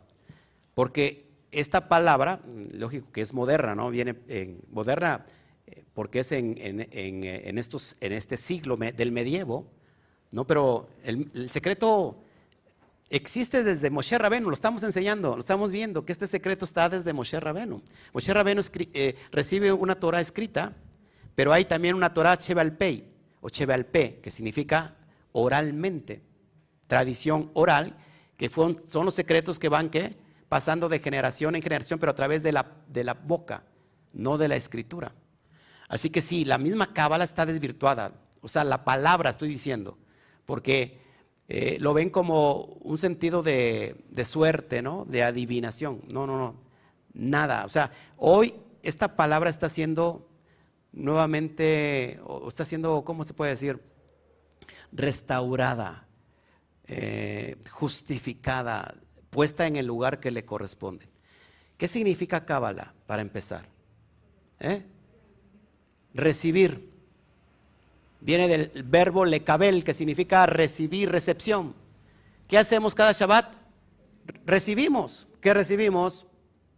[0.75, 2.41] porque esta palabra,
[2.73, 3.91] lógico que es moderna, ¿no?
[3.91, 5.25] Viene en, moderna
[5.67, 9.67] eh, porque es en, estos, en este siglo del medievo,
[10.33, 10.47] ¿no?
[10.47, 12.19] Pero el, secreto
[13.11, 17.13] existe desde Moshe Rabenu, lo estamos enseñando, lo estamos viendo, que este secreto está desde
[17.13, 17.83] Moshe Rabenu.
[18.13, 20.75] Moshe Rabenu eh, recibe una Torah escrita,
[21.35, 23.05] pero hay también una Torah Chevalpei,
[23.41, 24.97] o Chevalpe, que significa
[25.33, 26.23] oralmente,
[26.87, 27.97] tradición oral,
[28.37, 29.91] que son los secretos que van,
[30.49, 33.65] pasando de generación en generación, pero a través de la, de la boca,
[34.13, 35.13] no de la escritura.
[35.89, 39.99] Así que sí, la misma cábala está desvirtuada, o sea, la palabra estoy diciendo,
[40.45, 41.06] porque
[41.49, 45.05] eh, lo ven como un sentido de, suerte, ¿no?
[45.05, 46.03] De adivinación.
[46.09, 46.57] No, no, no.
[47.15, 47.65] Nada.
[47.65, 50.29] O sea, hoy esta palabra está siendo
[50.93, 53.81] nuevamente, o está siendo, ¿cómo se puede decir?
[54.93, 56.07] Restaurada,
[56.87, 58.95] eh, justificada,
[59.31, 61.09] puesta en el lugar que le corresponde.
[61.77, 63.69] ¿Qué significa cábala para empezar?
[64.59, 64.85] ¿Eh?
[66.15, 66.96] Recibir.
[68.27, 71.77] Viene del verbo lekabel, que significa recibir, recepción.
[72.49, 73.55] ¿Qué hacemos cada Shabbat?
[74.45, 75.29] Recibimos.
[75.41, 76.27] ¿Qué recibimos?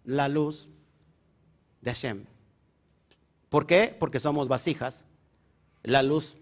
[0.05, 0.69] La luz
[1.81, 2.27] de Hashem.
[3.49, 3.97] ¿Por qué?
[3.99, 5.07] Porque somos vasijas.
[5.85, 6.37] La luz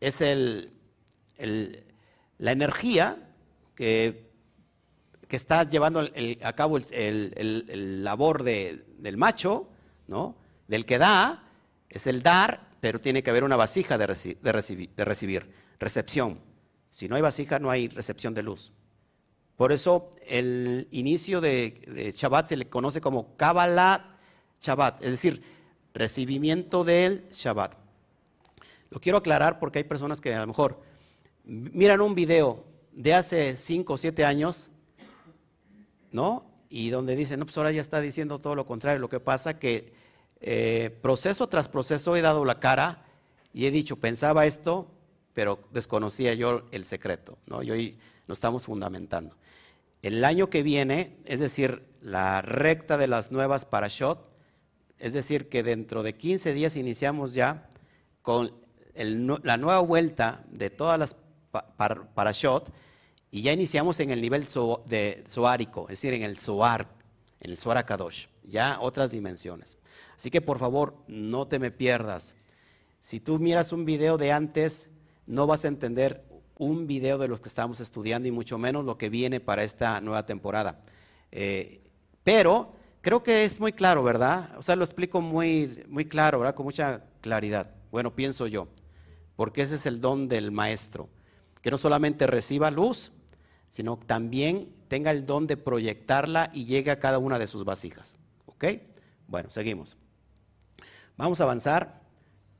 [0.00, 0.70] es el,
[2.36, 3.32] la energía
[3.74, 4.30] que,
[5.28, 6.06] que está llevando
[6.42, 9.70] a cabo el, labor del macho,
[10.08, 10.36] ¿no?
[10.68, 11.42] del que da,
[11.88, 16.40] es el dar, pero tiene que haber una vasija de, recibir, recepción.
[16.90, 18.72] Si no hay vasija, no hay recepción de luz.
[19.56, 24.18] Por eso el inicio de, Shabbat se le conoce como Kabbalah
[24.60, 25.42] Shabbat, es decir,
[25.94, 27.74] recibimiento del Shabbat.
[28.90, 30.80] Lo quiero aclarar porque hay personas que a lo mejor
[31.44, 34.70] miran un video de hace 5 o 7 años,
[36.12, 36.44] ¿no?
[36.68, 39.00] Y donde dicen, no, pues ahora ya está diciendo todo lo contrario.
[39.00, 39.92] Lo que pasa que
[40.48, 43.02] eh, proceso tras proceso he dado la cara
[43.52, 44.88] y he dicho, pensaba esto,
[45.32, 47.64] pero desconocía yo el secreto, ¿no?
[47.64, 49.36] Y hoy lo estamos fundamentando.
[50.02, 54.24] El año que viene, es decir, la recta de las nuevas parashot,
[55.00, 57.68] es decir, que dentro de 15 días iniciamos ya
[58.22, 58.52] con
[58.94, 61.16] la nueva vuelta de todas las
[62.14, 62.72] parashot
[63.32, 64.46] y ya iniciamos en el nivel
[64.86, 66.86] de zoárico, es decir, en el zoar,
[67.40, 69.76] en el zoar Kadosh, ya otras dimensiones.
[70.16, 72.34] Así que por favor, no te me pierdas.
[73.00, 74.90] Si tú miras un video de antes,
[75.26, 76.24] no vas a entender
[76.58, 80.00] un video de los que estamos estudiando y mucho menos lo que viene para esta
[80.00, 80.80] nueva temporada.
[81.30, 81.80] Eh,
[82.24, 82.72] pero
[83.02, 84.50] creo que es muy claro, ¿verdad?
[84.56, 86.54] O sea, lo explico muy, muy claro, ¿verdad?
[86.54, 87.70] Con mucha claridad.
[87.90, 88.68] Bueno, pienso yo,
[89.36, 91.08] porque ese es el don del maestro,
[91.60, 93.12] que no solamente reciba luz,
[93.68, 98.16] sino también tenga el don de proyectarla y llegue a cada una de sus vasijas.
[98.46, 98.64] ¿Ok?
[99.28, 99.96] Bueno, seguimos.
[101.16, 102.02] Vamos a avanzar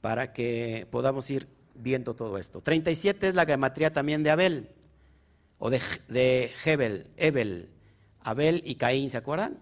[0.00, 2.60] para que podamos ir viendo todo esto.
[2.60, 4.70] 37 es la gematría también de Abel,
[5.58, 5.80] o de,
[6.64, 7.70] Hebel, Ebel,
[8.20, 9.58] Abel y Caín, ¿se acuerdan?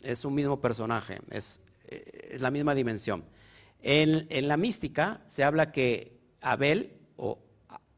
[0.00, 3.24] Es un mismo personaje, es, eh, la misma dimensión.
[3.80, 7.38] En, en, la mística se habla que Abel o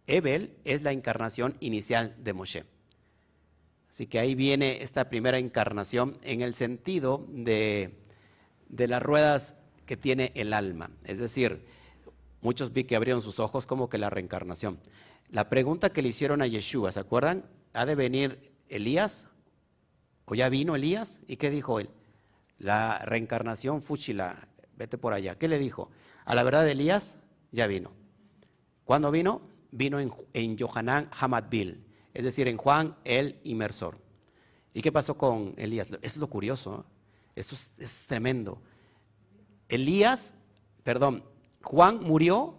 [0.06, 2.64] Ebel es la encarnación inicial de Moshe.
[3.88, 7.99] Así que ahí viene esta primera encarnación en el sentido de,
[8.70, 9.54] de las ruedas
[9.84, 10.90] que tiene el alma.
[11.04, 11.64] Es decir,
[12.40, 14.78] muchos vi que abrieron sus ojos como que la reencarnación.
[15.28, 17.44] La pregunta que le hicieron a Yeshua, ¿se acuerdan?
[17.72, 19.28] ¿Ha de venir Elías?
[20.24, 21.20] ¿O ya vino Elías?
[21.26, 21.90] ¿Y qué dijo él?
[22.58, 25.36] La reencarnación fúchila, vete por allá.
[25.36, 25.90] ¿Qué le dijo?
[26.24, 27.18] A la verdad Elías
[27.52, 27.92] ya vino.
[28.84, 29.42] ¿Cuándo vino?
[29.72, 33.98] Vino en, en Yohanan Hamadbil, es decir, en Juan el Inmersor.
[34.74, 35.88] ¿Y qué pasó con Elías?
[36.02, 36.99] Es lo curioso, ¿eh?
[37.40, 38.60] Esto es tremendo.
[39.68, 40.34] Elías,
[40.82, 41.24] perdón,
[41.62, 42.56] Juan murió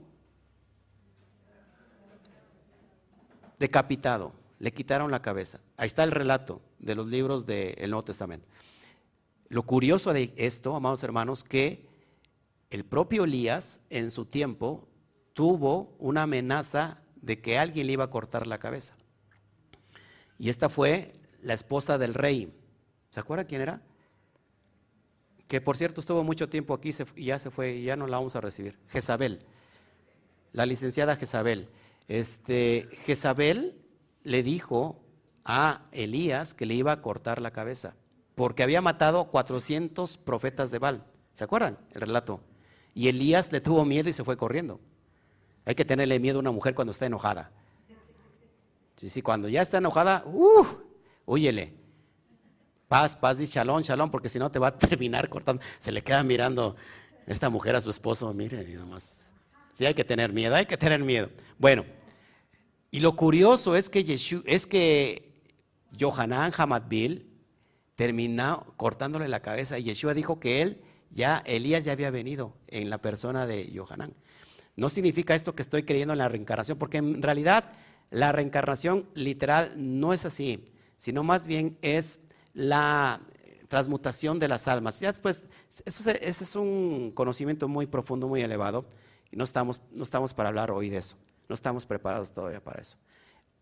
[3.59, 5.59] decapitado, le quitaron la cabeza.
[5.77, 8.47] Ahí está el relato de los libros del Nuevo Testamento.
[9.49, 11.85] Lo curioso de esto, amados hermanos, que
[12.69, 14.87] el propio Elías en su tiempo
[15.33, 18.95] tuvo una amenaza de que alguien le iba a cortar la cabeza.
[20.39, 22.51] Y esta fue la esposa del rey.
[23.11, 23.81] ¿Se acuerda quién era?
[25.51, 28.15] Que por cierto estuvo mucho tiempo aquí y ya se fue y ya no la
[28.15, 28.79] vamos a recibir.
[28.87, 29.39] Jezabel,
[30.53, 31.67] la licenciada Jezabel.
[32.07, 33.75] Este, Jezabel
[34.23, 35.03] le dijo
[35.43, 37.95] a Elías que le iba a cortar la cabeza,
[38.33, 41.03] porque había matado 400 profetas de Baal.
[41.33, 42.39] ¿Se acuerdan el relato?
[42.95, 44.79] Y Elías le tuvo miedo y se fue corriendo.
[45.65, 47.51] Hay que tenerle miedo a una mujer cuando está enojada.
[48.95, 50.65] Sí, sí, cuando ya está enojada, uh,
[51.25, 51.73] huyele.
[52.91, 55.63] Paz, paz, dice shalom, shalom, porque si no te va a terminar cortando.
[55.79, 56.75] Se le queda mirando
[57.25, 59.15] esta mujer a su esposo, mire, y nomás.
[59.75, 61.29] Sí, hay que tener miedo, hay que tener miedo.
[61.57, 61.85] Bueno,
[62.91, 65.41] y lo curioso es que, Yeshua, es que
[65.97, 67.29] Johanan Hamadbil
[67.95, 70.81] terminó cortándole la cabeza y Yeshua dijo que él,
[71.11, 74.13] ya, Elías ya había venido en la persona de Johanan.
[74.75, 77.71] No significa esto que estoy creyendo en la reencarnación, porque en realidad
[78.09, 82.19] la reencarnación literal no es así, sino más bien es
[82.53, 83.21] la
[83.67, 84.99] transmutación de las almas.
[84.99, 85.47] Ya después,
[85.85, 88.85] eso, ese es un conocimiento muy profundo, muy elevado,
[89.31, 91.15] y no estamos, no estamos para hablar hoy de eso,
[91.47, 92.97] no estamos preparados todavía para eso.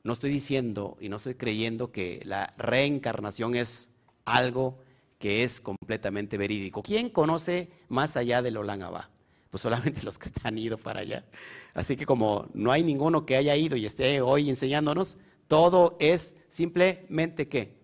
[0.04, 3.92] no estoy diciendo y no estoy creyendo que la reencarnación es
[4.26, 4.80] algo
[5.20, 6.82] que es completamente verídico.
[6.82, 9.10] ¿Quién conoce más allá del Olangaba?
[9.52, 11.26] Pues solamente los que están ido para allá.
[11.74, 15.18] Así que como no hay ninguno que haya ido y esté hoy enseñándonos,
[15.48, 17.79] todo es simplemente qué?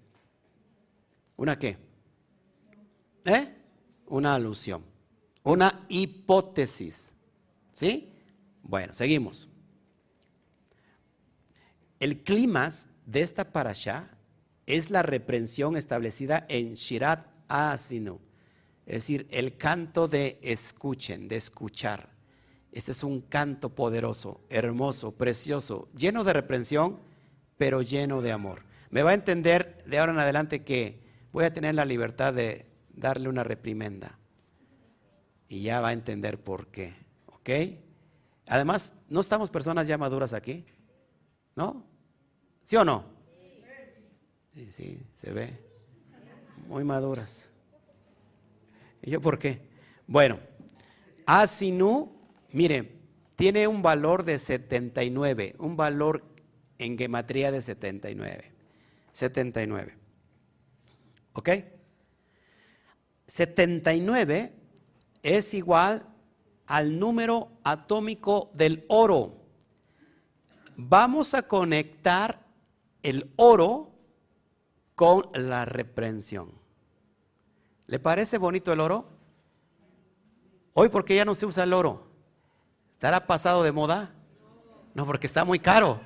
[1.37, 1.77] ¿Una qué?
[3.25, 3.55] ¿Eh?
[4.07, 4.83] Una alusión,
[5.43, 7.13] una hipótesis.
[7.73, 8.13] ¿Sí?
[8.61, 9.49] Bueno, seguimos.
[11.99, 12.69] El clima
[13.05, 14.11] de esta parasha
[14.65, 18.19] es la reprensión establecida en Shirat Asinu,
[18.85, 22.09] es decir, el canto de escuchen, de escuchar.
[22.71, 26.99] Este es un canto poderoso, hermoso, precioso, lleno de reprensión,
[27.57, 28.63] pero lleno de amor.
[28.89, 31.04] Me va a entender de ahora en adelante que
[31.35, 34.17] voy a tener la libertad de darle una reprimenda.
[35.49, 36.93] Y ya va a entender por qué.
[37.25, 37.49] ¿Ok?
[38.47, 40.63] Además, ¿no estamos personas ya maduras aquí?
[41.53, 41.83] ¿No?
[42.63, 43.03] ¿Sí o no?
[44.53, 45.59] Sí, sí, se ve.
[46.69, 47.49] Muy maduras.
[49.01, 49.59] ¿Y yo por qué?
[50.07, 50.39] Bueno,
[51.25, 52.13] Asinu,
[52.53, 52.93] mire,
[53.35, 56.23] tiene un valor de 79, un valor
[56.79, 58.53] en gematría de 79.
[59.11, 60.04] 79.
[61.35, 61.49] ¿Ok?
[63.27, 64.53] 79
[65.21, 66.07] es igual
[66.65, 69.43] al número atómico del oro.
[70.77, 72.45] Vamos a conectar
[73.03, 73.91] el oro
[74.95, 76.51] con la reprensión.
[77.87, 79.09] ¿Le parece bonito el oro?
[80.73, 82.07] Hoy, ¿por qué ya no se usa el oro?
[82.93, 84.13] ¿Estará pasado de moda?
[84.93, 86.01] No, porque está muy caro.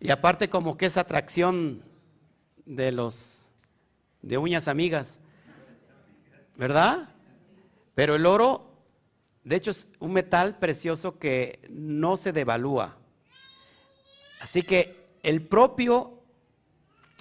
[0.00, 1.84] Y aparte como que es atracción
[2.64, 3.41] de los
[4.22, 5.20] de uñas amigas.
[6.56, 7.08] ¿Verdad?
[7.94, 8.70] Pero el oro,
[9.44, 12.96] de hecho, es un metal precioso que no se devalúa.
[14.40, 16.22] Así que el propio,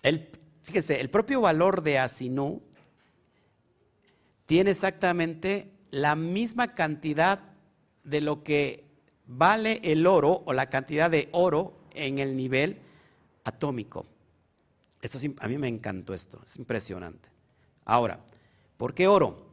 [0.04, 0.30] el,
[0.62, 2.62] fíjense, el propio valor de Asinú
[4.46, 7.40] tiene exactamente la misma cantidad
[8.04, 8.86] de lo que
[9.28, 12.80] vale el oro o la cantidad de oro en el nivel
[13.44, 14.06] atómico.
[15.02, 17.28] Esto a mí me encantó esto, es impresionante.
[17.86, 18.20] Ahora,
[18.78, 19.48] ¿por qué oro?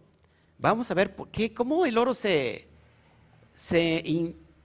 [0.59, 2.69] Vamos a ver por qué, cómo el oro se,
[3.55, 4.03] se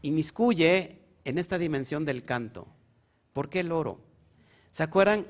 [0.01, 2.67] inmiscuye en esta dimensión del canto.
[3.31, 3.99] ¿Por qué el oro?
[4.69, 5.25] ¿Se acuerdan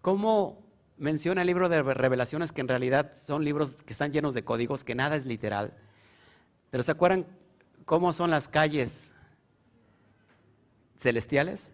[0.00, 0.64] cómo
[0.96, 4.84] menciona el libro de revelaciones que en realidad son libros que están llenos de códigos,
[4.84, 5.76] que nada es literal?
[6.70, 7.26] Pero ¿se acuerdan
[7.84, 9.10] cómo son las calles
[10.98, 11.70] celestiales?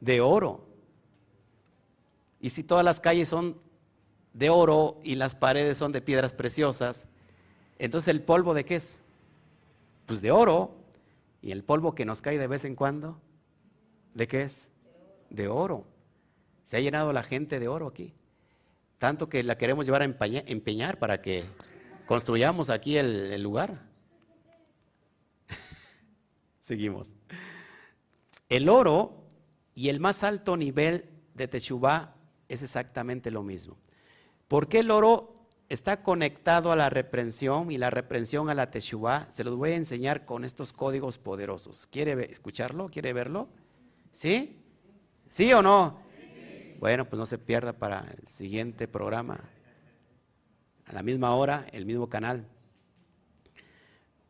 [0.00, 0.67] De oro.
[2.40, 3.60] Y si todas las calles son
[4.32, 7.06] de oro y las paredes son de piedras preciosas,
[7.78, 9.00] entonces el polvo de qué es?
[10.06, 10.74] Pues de oro.
[11.40, 13.20] Y el polvo que nos cae de vez en cuando,
[14.14, 14.68] ¿de qué es?
[15.30, 15.84] De oro.
[16.66, 18.12] Se ha llenado la gente de oro aquí.
[18.98, 21.44] Tanto que la queremos llevar a empeñar para que
[22.06, 23.86] construyamos aquí el, lugar.
[26.60, 27.14] Seguimos.
[28.48, 29.24] El oro
[29.74, 32.17] y el más alto nivel de Teshuvah
[32.48, 33.76] es exactamente lo mismo.
[34.48, 35.34] ¿Por qué el oro
[35.68, 39.30] está conectado a la reprensión y la reprensión a la Teshuvah?
[39.30, 41.86] Se los voy a enseñar con estos códigos poderosos.
[41.86, 42.88] ¿Quiere escucharlo?
[42.88, 43.48] ¿Quiere verlo?
[44.12, 44.62] ¿Sí?
[45.28, 46.00] ¿Sí o no?
[46.78, 49.40] Bueno, pues no se pierda para el siguiente programa.
[50.86, 52.46] A la misma hora, el mismo canal.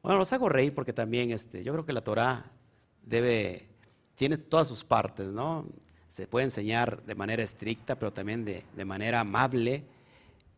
[0.03, 2.51] Bueno, los hago reír porque también este, yo creo que la Torah
[3.03, 3.69] debe,
[4.15, 5.67] tiene todas sus partes, ¿no?
[6.09, 9.85] Se puede enseñar de manera estricta, pero también de, de manera amable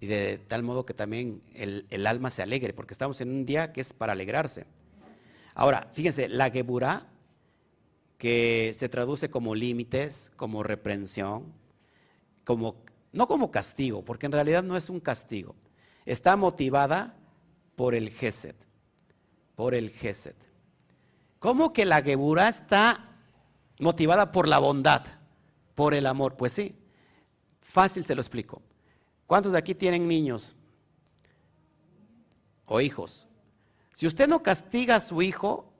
[0.01, 3.73] y de tal modo que también el, alma se alegre, porque estamos en un día
[3.73, 4.65] que es para alegrarse.
[5.55, 7.07] Ahora, fíjense, la Geburá,
[8.17, 11.53] que se traduce como límites, como reprensión,
[12.45, 12.77] como,
[13.13, 15.55] no como castigo, porque en realidad no es un castigo,
[16.07, 17.17] está motivada
[17.77, 18.57] por el Geset,
[19.55, 20.37] por el Geset.
[21.39, 23.17] ¿Cómo que la Geburá está
[23.79, 25.05] motivada por la bondad,
[25.81, 26.37] por el amor?
[26.37, 26.75] Pues sí,
[27.63, 28.61] fácil se lo explico.
[29.27, 30.55] ¿Cuántos de aquí tienen niños
[32.67, 33.27] o hijos?
[33.95, 35.73] Si usted no castiga a su hijo,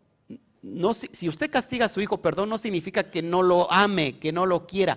[0.63, 4.33] no, si usted castiga a su hijo, perdón, no significa que no lo ame, que
[4.33, 4.97] no lo quiera.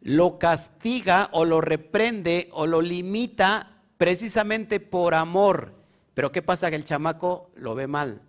[0.00, 5.72] Lo castiga o lo reprende o lo limita precisamente por amor.
[6.12, 6.68] Pero ¿qué pasa?
[6.68, 8.20] Que el chamaco lo ve mal.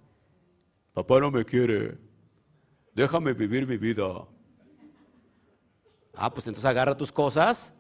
[0.94, 1.98] Papá no me quiere.
[2.94, 4.30] Déjame vivir mi vida.
[6.16, 7.74] Ah, pues entonces agarra tus cosas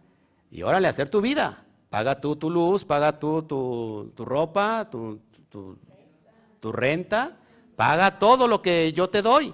[0.51, 1.65] y órale hacer tu vida.
[1.89, 5.21] Paga tú tu luz, paga tú tu, ropa, tu,
[6.59, 7.38] tu, renta,
[7.75, 9.53] paga todo lo que yo te doy.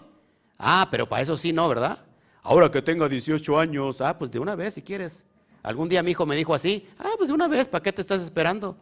[0.57, 1.99] Ah, pero para eso sí no, ¿verdad?
[2.41, 5.23] Ahora que tenga 18 años, ah, pues de una vez si quieres.
[5.61, 8.01] Algún día mi hijo me dijo así, ah, pues de una vez, ¿para qué te
[8.01, 8.75] estás esperando?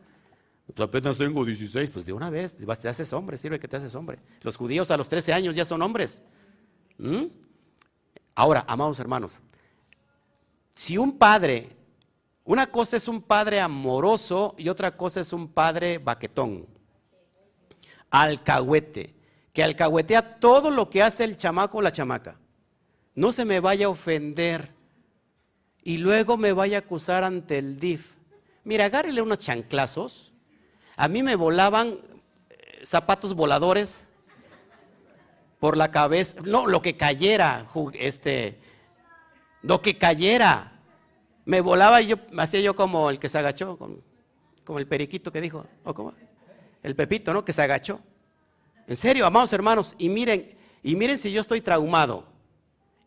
[0.73, 3.95] Pues apenas tengo 16, pues de una vez, te haces hombre, sirve que te haces
[3.95, 4.19] hombre.
[4.41, 6.21] Los judíos a los 13 años ya son hombres.
[6.97, 7.25] ¿Mm?
[8.35, 9.41] Ahora, amados hermanos,
[10.79, 11.75] si un padre,
[12.45, 16.67] una cosa es un padre amoroso y otra cosa es un padre baquetón,
[18.09, 19.13] alcahuete,
[19.51, 22.39] que alcahuetea todo lo que hace el chamaco o la chamaca.
[23.13, 24.71] No se me vaya a ofender
[25.83, 28.13] y luego me vaya a acusar ante el DIF.
[28.63, 30.31] Mira, agárrele unos chanclazos.
[30.95, 31.99] A mí me volaban
[32.49, 34.07] eh, zapatos voladores
[35.59, 38.59] por la cabeza, no, lo que cayera, este,
[39.61, 40.71] lo que cayera.
[41.45, 45.41] Me volaba y yo, hacía yo como el que se agachó, como, el periquito que
[45.41, 46.13] dijo, o como
[46.83, 47.43] el pepito, ¿no?
[47.43, 47.99] Que se agachó.
[48.87, 52.25] En serio, amados hermanos, y miren, y miren si yo estoy traumado.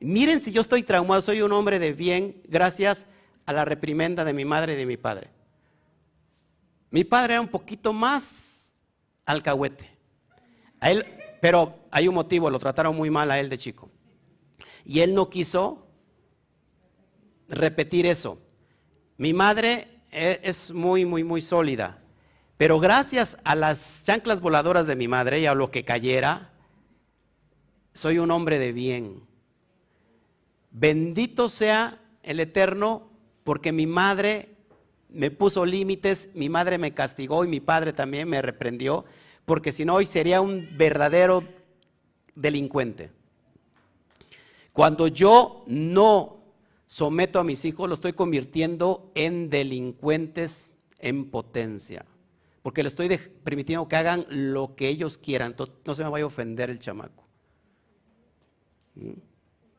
[0.01, 3.07] Miren si yo estoy traumado, soy un hombre de bien gracias
[3.47, 5.31] a la reprimenda de mi madre y de mi padre.
[6.91, 8.83] Mi padre era un poquito más
[9.25, 9.89] alcahuete.
[10.81, 11.07] A él,
[11.41, 13.89] pero hay un motivo, lo trataron muy mal a él de chico.
[14.85, 15.87] Y él no quiso
[17.53, 18.39] repetir eso.
[19.19, 21.99] Mi madre e, es muy, muy, muy sólida.
[22.57, 26.53] Pero gracias a las chanclas voladoras de mi madre y a lo que cayera,
[27.93, 29.23] soy un hombre de bien.
[30.71, 33.11] Bendito sea el Eterno
[33.45, 34.57] porque mi madre
[35.09, 39.05] me puso límites, mi madre me castigó y mi padre también me reprendió
[39.45, 41.45] porque si no hoy sería un verdadero
[42.35, 43.11] delincuente.
[44.73, 46.41] Cuando yo no
[46.93, 52.05] someto a mis hijos, lo estoy convirtiendo en delincuentes en potencia.
[52.61, 53.09] Porque le estoy
[53.43, 55.57] permitiendo que hagan lo que ellos quieran.
[55.86, 57.26] No se me vaya a ofender el chamaco.
[58.95, 59.12] ¿Mm?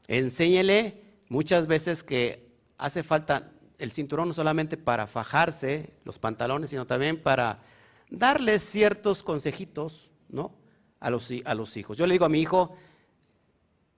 [0.07, 2.49] Enséñele muchas veces que
[2.80, 7.61] hace falta el cinturón no solamente para fajarse los pantalones, sino también para
[8.09, 10.55] darles ciertos consejitos, ¿no?
[10.99, 11.95] Los, a los hijos.
[11.95, 12.76] Yo le digo a mi hijo,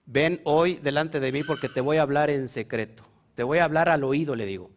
[0.06, 3.04] ven hoy delante de mí porque te voy a hablar en secreto.
[3.34, 4.70] Te voy a hablar al oído, le digo.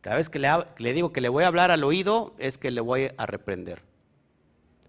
[0.00, 2.80] Cada vez que le, digo que le voy a hablar al oído, es que le
[2.80, 3.82] voy a reprender.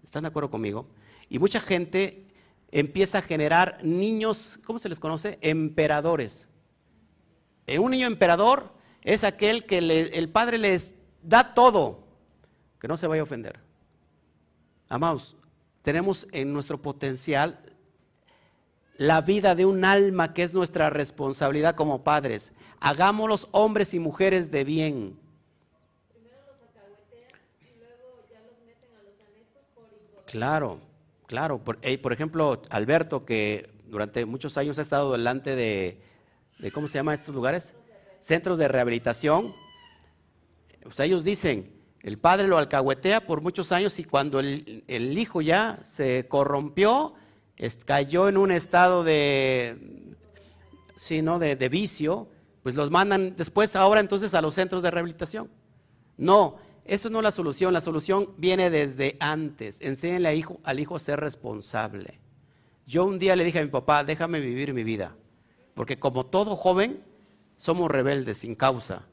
[0.04, 0.86] ¿Están de acuerdo conmigo?
[1.28, 2.26] Y mucha gente
[2.70, 5.38] empieza a generar niños, ¿cómo se les conoce?
[5.42, 6.48] Emperadores.
[7.78, 8.72] un niño emperador
[9.02, 12.04] es aquel que el padre les da todo,
[12.78, 13.60] que no se vaya a ofender.
[14.88, 15.36] Amados,
[15.82, 17.60] tenemos en nuestro potencial
[19.00, 22.52] la vida de un alma que es nuestra responsabilidad como padres.
[22.80, 25.18] Hagámoslos hombres y mujeres de bien.
[30.26, 30.80] Claro,
[31.26, 31.64] claro.
[31.64, 36.02] Por, por, ejemplo, Alberto, que durante muchos años ha estado delante de,
[36.58, 37.72] de ¿cómo se llama estos lugares?
[38.20, 39.54] Centros de rehabilitación.
[40.98, 41.72] Ellos dicen,
[42.02, 44.84] el padre lo alcahuetea por muchos años y cuando el,
[45.18, 47.14] hijo ya se corrompió,
[47.84, 49.76] cayó en un estado de,
[50.96, 51.38] sí, ¿no?
[51.38, 52.28] de, vicio,
[52.62, 55.50] pues los mandan después ahora entonces a los centros de rehabilitación.
[56.16, 59.80] No, eso no es la solución, la solución viene desde antes.
[59.80, 60.28] Enséñale
[60.62, 62.18] al hijo, a ser responsable.
[62.86, 65.14] Yo un día le dije a mi papá, déjame vivir mi vida,
[65.74, 67.04] porque como todo joven,
[67.56, 69.06] somos rebeldes sin causa.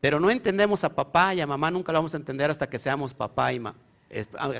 [0.00, 2.78] Pero no entendemos a papá y a mamá, nunca lo vamos a entender hasta que
[2.78, 3.78] seamos papá y mamá,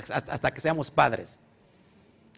[0.09, 1.39] hasta que seamos padres.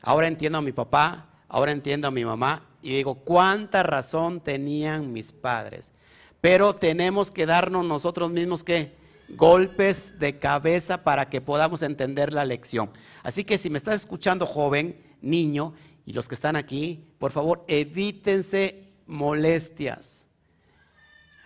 [0.08, 5.12] Ahora entiendo a mi papá, ahora entiendo a mi mamá y digo, ¿cuánta razón tenían
[5.12, 5.92] mis padres?
[6.40, 8.96] Pero tenemos que darnos nosotros mismos que
[9.28, 12.90] golpes de cabeza para que podamos entender la lección.
[13.22, 15.74] Así que si me estás escuchando joven, niño,
[16.06, 20.26] y los que están aquí, por favor, evítense molestias.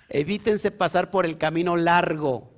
[0.08, 2.52] Evítense pasar por el camino largo.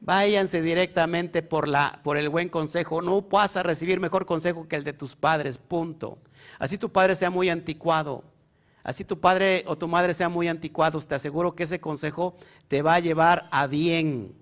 [0.00, 3.02] Váyanse directamente por, la, por el buen consejo.
[3.02, 6.18] No vas a recibir mejor consejo que el de tus padres, punto.
[6.58, 8.22] Así tu padre sea muy anticuado.
[8.84, 11.06] Así tu padre o tu madre sea muy anticuados.
[11.06, 12.36] Te aseguro que ese consejo
[12.68, 14.34] te va a llevar a bien.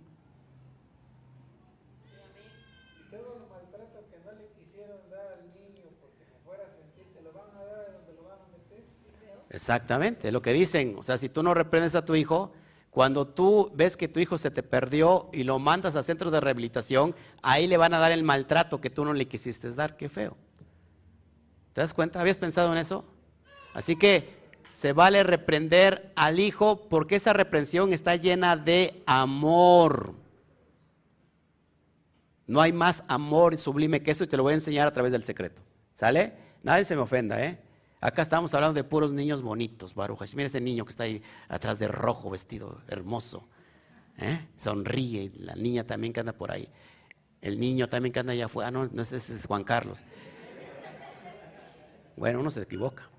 [9.57, 12.52] Exactamente, lo que dicen, o sea, si tú no reprendes a tu hijo,
[12.97, 16.40] cuando tú ves que tu hijo se te perdió y lo mandas a centros de
[16.40, 20.09] rehabilitación, ahí le van a dar el maltrato que tú no le quisiste dar, qué
[20.09, 20.34] feo.
[21.74, 22.22] ¿Te das cuenta?
[22.22, 23.05] ¿Habías pensado en eso?
[23.74, 24.30] Así que
[24.72, 30.14] se vale reprender al hijo porque esa reprensión está llena de amor.
[32.47, 35.12] No hay más amor sublime que eso y te lo voy a enseñar a través
[35.12, 35.61] del secreto.
[35.92, 36.32] ¿Sale?
[36.62, 37.59] Nadie se me ofenda, ¿eh?
[38.07, 40.32] Acá estamos hablando de puros niños bonitos, Barujas.
[40.36, 43.48] Mira ese niño que está ahí atrás de rojo, vestido hermoso.
[44.16, 44.46] ¿eh?
[44.57, 46.68] Sonríe, la niña también que anda por ahí.
[47.42, 48.68] El niño también que anda allá afuera.
[48.68, 50.04] Ah, no, no ese es Juan Carlos.
[52.16, 53.11] Bueno, uno se equivoca.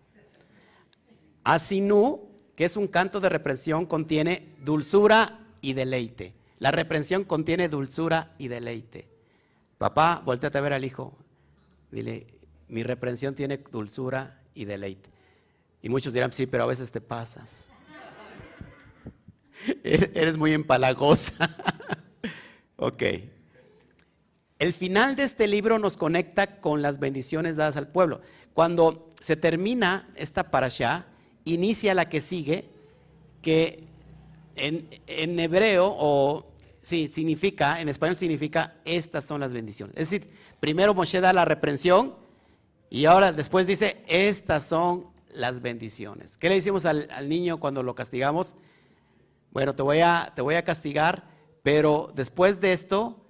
[1.43, 2.21] Asinú,
[2.55, 6.33] que es un canto de reprensión, contiene dulzura y deleite.
[6.59, 9.09] La reprensión contiene dulzura y deleite.
[9.79, 11.13] Papá, volteate a ver al hijo.
[11.91, 12.27] Dile,
[12.69, 15.09] mi reprensión tiene dulzura y deleite.
[15.81, 17.65] Y muchos dirán, sí, pero a veces te pasas.
[19.83, 21.33] Eres muy empalagosa.
[22.75, 23.03] ok.
[24.59, 28.21] El final de este libro nos conecta con las bendiciones dadas al pueblo.
[28.53, 31.05] Cuando se termina esta parasha,
[31.45, 32.69] inicia la que sigue,
[33.41, 33.83] que
[34.55, 36.47] en, hebreo o
[36.81, 39.95] sí, significa, en español significa estas son las bendiciones.
[39.95, 42.15] Es decir, primero Moshe da la reprensión
[42.89, 46.37] y ahora después dice estas son las bendiciones.
[46.37, 48.55] ¿Qué le decimos al, niño cuando lo castigamos?
[49.51, 51.27] Bueno, te voy, a, te voy a castigar,
[51.63, 53.25] pero después de esto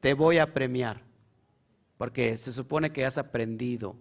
[0.00, 1.02] te voy a premiar,
[1.96, 3.96] porque se supone que has aprendido.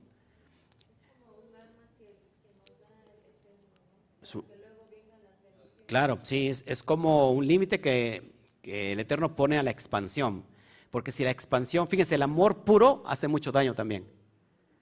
[5.85, 10.43] claro, sí, es, como un límite que, que el Eterno pone a la expansión,
[10.91, 14.16] porque si la expansión, fíjense, el amor puro hace mucho daño también.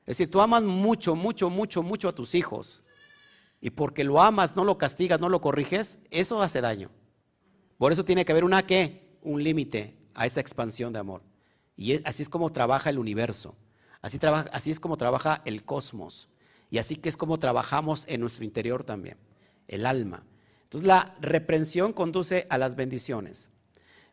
[0.05, 2.83] Es decir, tú amas mucho, mucho, mucho, mucho a tus hijos,
[3.59, 6.91] y porque lo amas, no lo castigas, no lo corriges, eso hace daño.
[7.77, 11.23] Por eso tiene que haber una qué, un límite a esa expansión de amor.
[11.75, 13.55] Y así es como trabaja el universo.
[14.01, 14.19] Así,
[14.51, 16.29] así es como trabaja el cosmos.
[16.69, 19.17] Y así que es como trabajamos en nuestro interior también,
[19.67, 20.23] el alma.
[20.63, 23.49] Entonces la reprensión conduce a las bendiciones.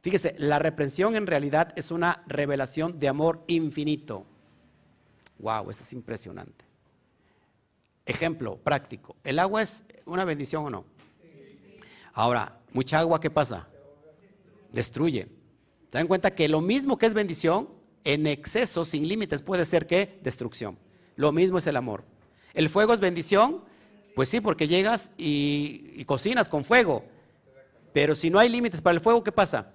[0.00, 4.26] Fíjese, la reprensión en realidad es una revelación de amor infinito.
[5.42, 6.64] Wow, eso es impresionante.
[8.06, 9.16] Ejemplo práctico.
[9.22, 10.84] ¿El agua es una bendición o no?
[12.14, 13.68] Ahora, mucha agua, ¿qué pasa?
[14.72, 15.28] Destruye.
[15.90, 17.68] ¿Se dan cuenta que lo mismo que es bendición,
[18.04, 20.78] en exceso, sin límites, puede ser que destrucción?
[21.16, 22.04] Lo mismo es el amor.
[22.54, 23.62] ¿El fuego es bendición?
[24.14, 27.04] Pues sí, porque llegas y, cocinas con fuego.
[27.92, 29.72] Pero si no hay límites para el fuego, ¿qué pasa?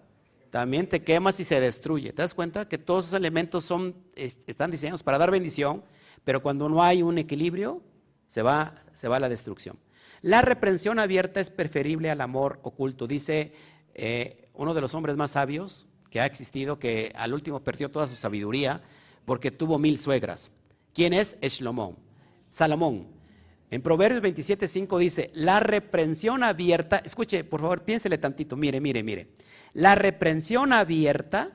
[0.50, 2.14] También te quemas y se destruye.
[2.14, 5.84] ¿Te das cuenta que todos esos elementos son, están diseñados para dar bendición,
[6.24, 7.82] pero cuando no hay un equilibrio,
[8.28, 9.78] se va, se va a la destrucción.
[10.22, 13.08] La reprensión abierta es preferible al amor oculto.
[13.08, 13.54] Dice
[13.94, 18.08] eh, uno de los hombres más sabios que ha existido, que al último perdió toda
[18.08, 18.82] su sabiduría
[19.26, 20.52] porque tuvo mil suegras.
[20.94, 21.38] ¿Quién es?
[22.50, 23.17] Salomón.
[23.70, 29.28] En Proverbios 27.5 dice, la reprensión abierta, escuche, por favor, piénsele tantito, mire, mire, mire.
[29.74, 31.52] La reprensión abierta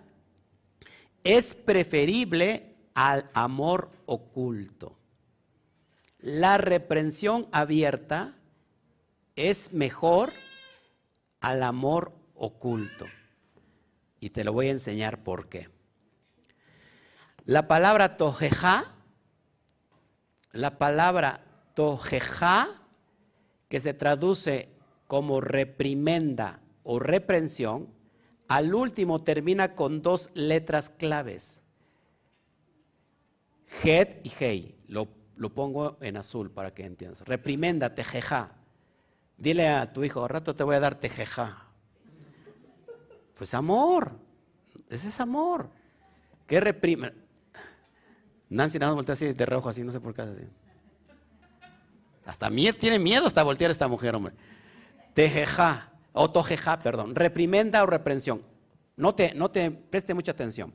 [1.24, 4.98] es preferible al amor oculto
[6.22, 8.36] la reprensión abierta
[9.34, 10.32] es mejor
[11.40, 13.06] al amor oculto.
[14.20, 15.68] Y te lo voy a enseñar por qué.
[17.44, 18.94] La palabra tojeja,
[20.52, 21.44] la palabra
[21.74, 22.68] tojeja,
[23.68, 24.68] que se traduce
[25.06, 27.88] como reprimenda o reprensión,
[28.48, 31.62] al último termina con dos letras claves.
[33.82, 34.74] Het y hei.
[34.88, 35.08] Lo
[35.42, 37.22] lo pongo en azul para que entiendas.
[37.22, 38.52] Reprimenda, tejeja.
[39.36, 41.66] Dile a tu hijo, rato te voy a dar tejeja.
[43.34, 44.12] Pues amor,
[44.88, 45.68] ese es amor.
[46.46, 47.12] ¿Qué reprime?
[48.50, 50.22] Nancy nada más voltea así de rojo, así, no sé por qué.
[52.24, 54.34] Hasta miedo, tiene miedo hasta voltear esta mujer, hombre.
[55.14, 57.14] Tejeja, o tojeja, perdón.
[57.14, 58.42] Reprimenda o reprensión.
[58.96, 60.74] No te, no te preste mucha atención.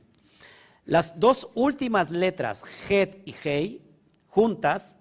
[0.84, 3.82] Las dos últimas letras, het y hei,
[4.26, 4.96] juntas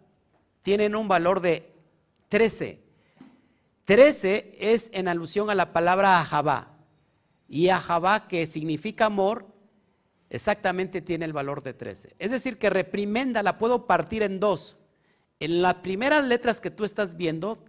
[0.62, 1.74] tienen un valor de
[2.30, 2.82] 13.
[3.86, 6.74] 13 es en alusión a la palabra ajabá.
[7.48, 9.48] Y ajabá, que significa amor,
[10.30, 12.16] exactamente tiene el valor de 13.
[12.20, 14.78] Es decir, que reprimenda la puedo partir en dos.
[15.40, 17.64] En las primeras letras que tú estás viendo,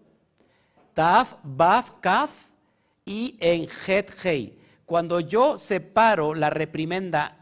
[0.94, 2.30] taf, baf, kaf,
[3.08, 4.58] y en het, hei.
[4.84, 7.38] Cuando yo separo la reprimenda,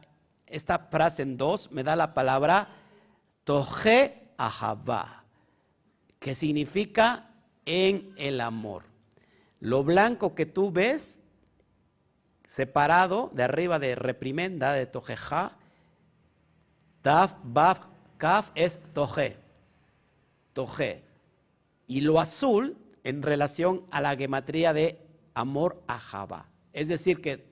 [0.47, 2.69] esta frase en dos, me da la palabra
[3.43, 5.25] Toje Ahabá,
[6.21, 7.31] que significa
[7.65, 8.85] en el amor.
[9.59, 11.19] Lo blanco que tú ves,
[12.47, 15.53] separado de arriba de reprimenda, de Tojeja,
[17.03, 17.81] Taf, Baf,
[18.19, 19.37] Kaf es Toje.
[20.57, 21.05] Toje.
[21.87, 24.99] Y lo azul en relación a la gematría de
[25.35, 26.49] amor Ahabá.
[26.73, 27.47] Es decir, que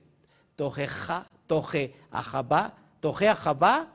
[0.55, 3.93] Tojeja, Toje Ahabá, Toje Ahabá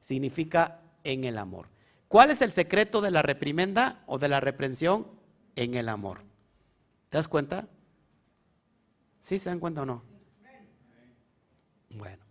[0.00, 1.68] significa en el amor.
[2.08, 5.06] ¿Cuál es el secreto de la reprimenda o de la reprensión?
[5.54, 6.22] En el amor.
[7.10, 7.68] ¿Te das cuenta?
[9.20, 10.02] ¿Sí se dan cuenta o no?
[11.90, 12.24] Bueno.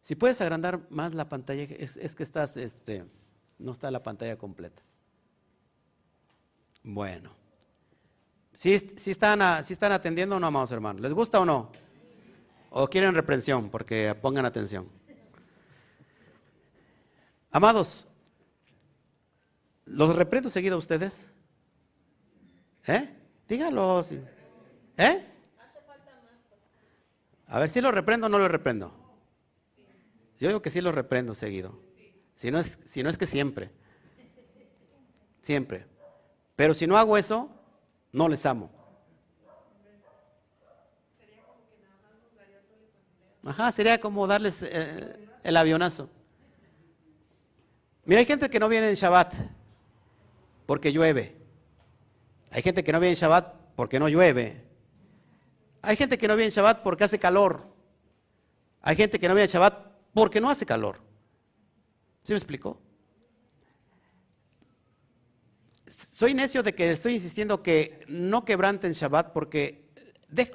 [0.00, 3.04] Si puedes agrandar más la pantalla, es, que estás, este,
[3.58, 4.82] no está la pantalla completa.
[6.82, 7.30] Bueno.
[8.52, 11.02] ¿Sí, están, ¿Sí están atendiendo o no, amados hermanos?
[11.02, 11.72] ¿Les gusta o no?
[12.70, 13.70] ¿O quieren reprensión?
[13.70, 14.88] Porque pongan atención.
[17.50, 18.08] Amados,
[19.84, 21.28] ¿los reprendo seguido a ustedes?
[22.86, 23.16] ¿Eh?
[23.48, 24.04] Díganlo.
[24.96, 25.24] ¿Eh?
[27.46, 28.92] A ver si lo reprendo o no lo reprendo.
[30.38, 31.78] Yo digo que sí lo reprendo seguido.
[32.36, 33.70] Si no es, si es que siempre.
[35.42, 35.86] Siempre.
[36.56, 37.50] Pero si no hago eso,
[38.12, 38.70] no les amo.
[43.44, 46.08] Ajá, sería como darles eh, el avionazo.
[48.06, 49.34] Mira, hay gente que no viene en Shabbat
[50.66, 51.36] porque llueve.
[52.50, 54.62] Hay gente que no viene en Shabbat porque no llueve.
[55.82, 57.66] Hay gente que no viene en Shabbat porque hace calor.
[58.80, 59.74] Hay gente que no viene en Shabbat
[60.14, 61.00] porque no hace calor.
[62.24, 62.78] ¿Sí me explicó?
[65.86, 69.84] Soy necio de que estoy insistiendo que no quebranten Shabbat porque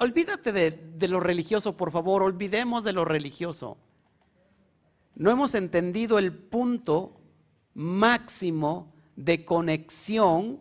[0.00, 3.78] olvídate de, de lo religioso, por favor, olvidemos de lo religioso.
[5.14, 7.20] No hemos entendido el punto
[7.74, 10.58] máximo de conexión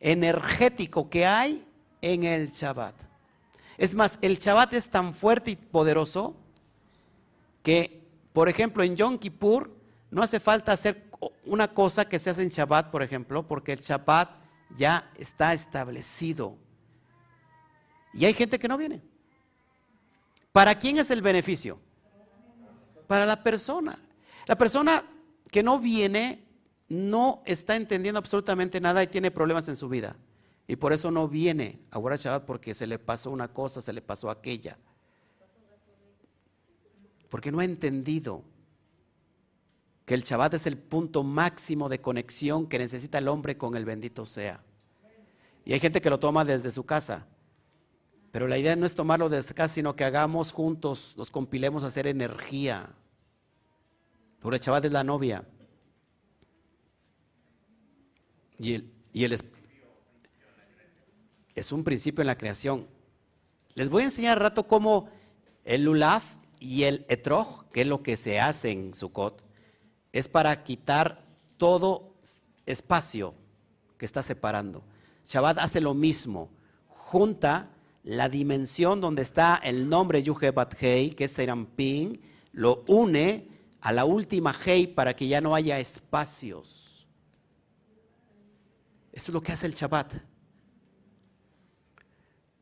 [0.00, 1.64] energético que hay
[2.00, 2.94] en el Shabbat.
[3.78, 6.36] Es más, el Shabbat es tan fuerte y poderoso
[7.62, 8.02] que
[8.32, 9.70] por ejemplo, en Yom Kippur
[10.12, 11.10] no hace falta hacer
[11.44, 14.30] una cosa que se hace en Shabbat, por ejemplo, porque el Shabbat
[14.76, 16.56] ya está establecido.
[18.14, 19.02] Y hay gente que no viene.
[20.52, 21.80] ¿Para quién es el beneficio?
[23.06, 23.98] Para la persona.
[24.46, 25.02] La persona
[25.50, 26.44] que no viene
[26.88, 30.14] no está entendiendo absolutamente nada y tiene problemas en su vida.
[30.68, 33.92] Y por eso no viene a Guardar Shabbat porque se le pasó una cosa, se
[33.92, 34.78] le pasó aquella
[37.32, 38.44] porque no ha entendido
[40.04, 43.84] que el Shabbat es el punto máximo de conexión que necesita el hombre con el
[43.84, 44.62] bendito sea.
[45.64, 47.26] Y hay gente que lo toma desde su casa.
[48.32, 51.88] Pero la idea no es tomarlo desde casa, sino que hagamos juntos, nos compilemos a
[51.88, 52.90] hacer energía.
[54.40, 55.44] Porque el Shabbat es la novia.
[58.58, 59.38] Y el, y el
[61.54, 62.88] es un principio en la creación.
[63.74, 65.10] Les voy a enseñar rato cómo
[65.64, 66.24] el lulaf
[66.58, 69.42] y el etrog, que es lo que se hace en Sukkot,
[70.12, 71.24] es para quitar
[71.56, 72.14] todo
[72.66, 73.34] espacio
[73.96, 74.84] que está separando.
[75.24, 76.50] Shabbat hace lo mismo,
[76.88, 77.70] junta
[78.04, 82.20] la dimensión donde está el nombre Yuhebat Hei, que es Serampin,
[82.52, 83.48] lo une
[83.80, 87.06] a la última Hei para que ya no haya espacios.
[89.12, 90.14] Eso es lo que hace el Shabbat.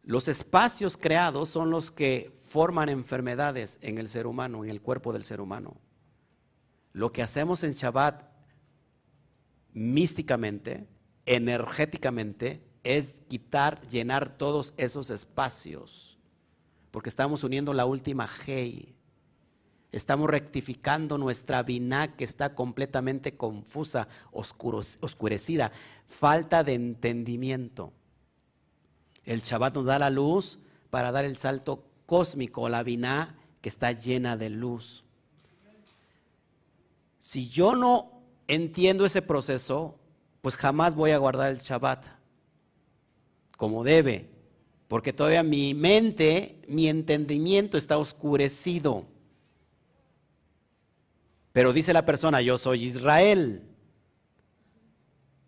[0.03, 5.13] Los espacios creados son los que forman enfermedades en el ser humano, en el cuerpo
[5.13, 5.77] del ser humano.
[6.93, 8.25] Lo que hacemos en Shabbat
[9.73, 10.89] místicamente,
[11.27, 16.19] energéticamente, es quitar, llenar todos esos espacios,
[16.91, 18.97] porque estamos uniendo la última Hei.
[19.93, 25.73] Estamos rectificando nuestra Binah que está completamente confusa, oscurecida,
[26.09, 27.93] falta de entendimiento.
[29.25, 30.61] El Shabbat nos da la luz
[30.91, 35.05] para dar el salto cósmico, la Binah, que está llena de luz.
[37.21, 40.01] Si yo no entiendo ese proceso,
[40.41, 42.07] pues jamás voy a guardar el Shabbat
[43.59, 44.31] como debe,
[44.89, 49.05] porque todavía mi mente, mi entendimiento está oscurecido.
[51.53, 53.69] Pero dice la persona, yo soy Israel.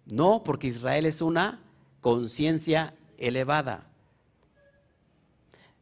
[0.05, 1.62] No, porque Israel es una
[2.01, 3.87] conciencia elevada.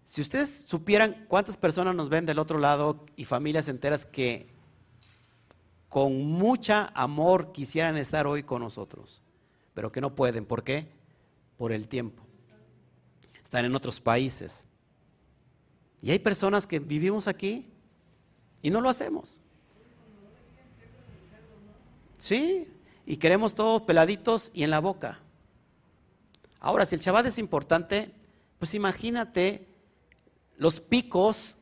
[0.04, 4.59] Si ustedes supieran cuántas personas nos ven del otro lado y familias enteras que
[5.90, 9.20] con mucha amor quisieran estar hoy con nosotros,
[9.74, 10.46] pero que no pueden.
[10.46, 10.86] ¿Por qué?
[11.58, 12.22] Por el tiempo.
[13.42, 14.64] Están en otros países.
[16.00, 17.68] Y hay personas que vivimos aquí
[18.62, 19.40] y no lo hacemos.
[22.18, 22.68] Sí,
[23.04, 25.18] y queremos todos peladitos y en la boca.
[26.60, 28.12] Ahora, si el Shabbat es importante,
[28.60, 29.66] pues imagínate
[30.56, 31.56] los picos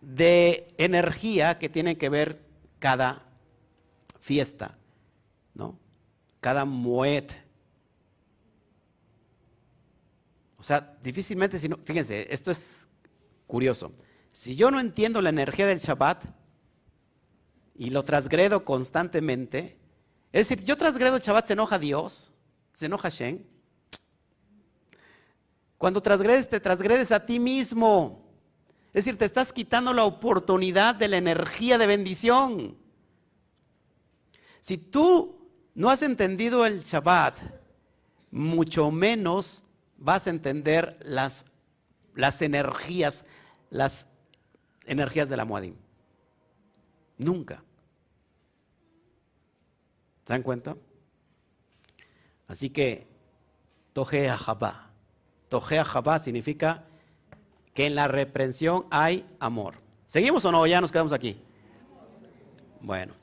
[0.00, 2.40] de energía que tienen que ver
[2.78, 3.26] cada
[4.22, 4.78] fiesta,
[5.52, 5.78] ¿no?
[6.40, 7.32] Cada muet.
[10.56, 12.88] O sea, difícilmente, si no, fíjense, esto es
[13.48, 13.92] curioso.
[14.30, 16.24] Si yo no entiendo la energía del Shabbat
[17.74, 19.76] y lo transgredo constantemente,
[20.30, 22.32] Es decir, yo transgredo el Shabbat, ¿se enoja Dios?
[22.72, 23.46] ¿Se enoja Shen?
[25.76, 28.24] Cuando transgredes, te transgredes a ti mismo.
[28.94, 32.81] Es decir, te estás quitando la oportunidad de la energía de bendición.
[34.62, 37.36] Si tú no has entendido el Shabbat,
[38.30, 39.64] mucho menos
[39.98, 41.46] vas a entender las,
[42.14, 43.24] las energías,
[43.70, 44.06] las
[44.86, 45.74] energías de la Muadim.
[47.18, 47.64] Nunca.
[50.26, 50.76] ¿Se dan cuenta?
[52.46, 53.08] Así que,
[53.92, 54.92] Toje Jabá.
[55.48, 56.84] Toje Jabá significa
[57.74, 59.74] que en la reprensión hay amor.
[60.06, 60.64] ¿Seguimos o no?
[60.68, 61.36] Ya nos quedamos aquí.
[62.80, 63.21] Bueno.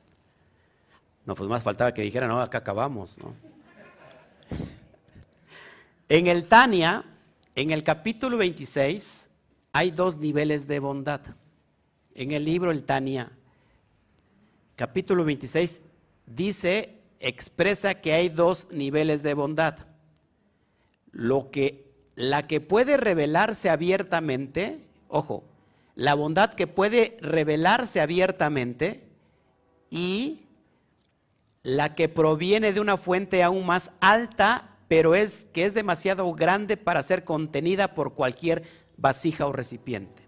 [1.30, 3.32] No, pues más faltaba que dijera, no, acá acabamos, ¿no?
[6.08, 7.04] En el Tania,
[7.54, 9.28] en el capítulo 26,
[9.70, 11.20] hay dos niveles de bondad.
[12.16, 13.30] En el libro El Tania,
[14.74, 15.80] capítulo 26,
[16.26, 19.86] dice, expresa que hay dos niveles de bondad.
[21.12, 25.44] Lo que, la que puede revelarse abiertamente, ojo,
[25.94, 29.04] la bondad que puede revelarse abiertamente
[29.90, 30.48] y
[31.62, 36.76] la que proviene de una fuente aún más alta, pero es que es demasiado grande
[36.76, 38.64] para ser contenida por cualquier
[38.96, 40.22] vasija o recipiente.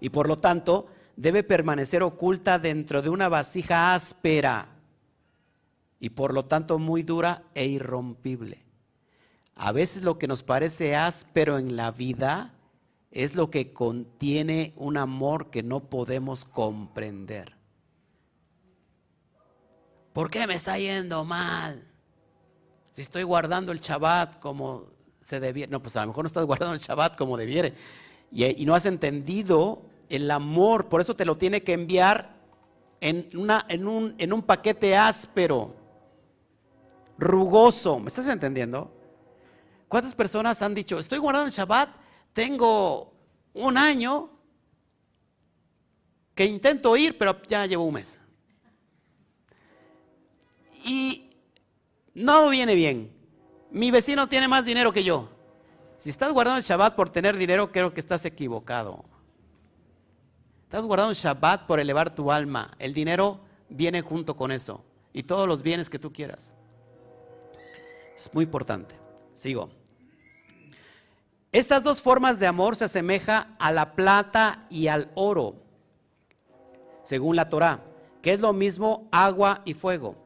[0.00, 4.68] Y por lo tanto, debe permanecer oculta dentro de una vasija áspera
[6.00, 8.64] y por lo tanto muy dura e irrompible.
[9.54, 12.54] A veces lo que nos parece áspero en la vida
[13.12, 17.61] es lo que contiene un amor que no podemos comprender.
[20.12, 21.82] ¿Por qué me está yendo mal?
[22.92, 24.86] Si estoy guardando el Shabbat como
[25.24, 25.70] se debiera.
[25.70, 27.72] No, pues a lo mejor no estás guardando el Shabbat como debiera.
[28.30, 32.34] Y, no has entendido el amor, por eso te lo tiene que enviar
[33.00, 35.74] en, un, en un paquete áspero,
[37.18, 37.98] rugoso.
[37.98, 38.90] ¿Me estás entendiendo?
[39.88, 41.90] ¿Cuántas personas han dicho, estoy guardando el Shabbat,
[42.32, 43.12] tengo
[43.52, 44.30] un año
[46.34, 48.21] que intento ir, pero ya llevo un mes?
[50.84, 51.30] Y
[52.14, 53.12] no viene bien.
[53.70, 55.28] Mi vecino tiene más dinero que yo.
[55.98, 59.04] Si estás guardando el Shabbat por tener dinero, creo que estás equivocado.
[60.64, 62.72] Estás guardando el Shabbat por elevar tu alma.
[62.78, 64.84] El dinero viene junto con eso.
[65.12, 66.54] Y todos los bienes que tú quieras.
[68.16, 68.94] Es muy importante.
[69.34, 69.70] Sigo.
[71.52, 75.56] Estas dos formas de amor se asemeja a la plata y al oro,
[77.02, 77.84] según la Torá,
[78.22, 80.21] que es lo mismo agua y fuego.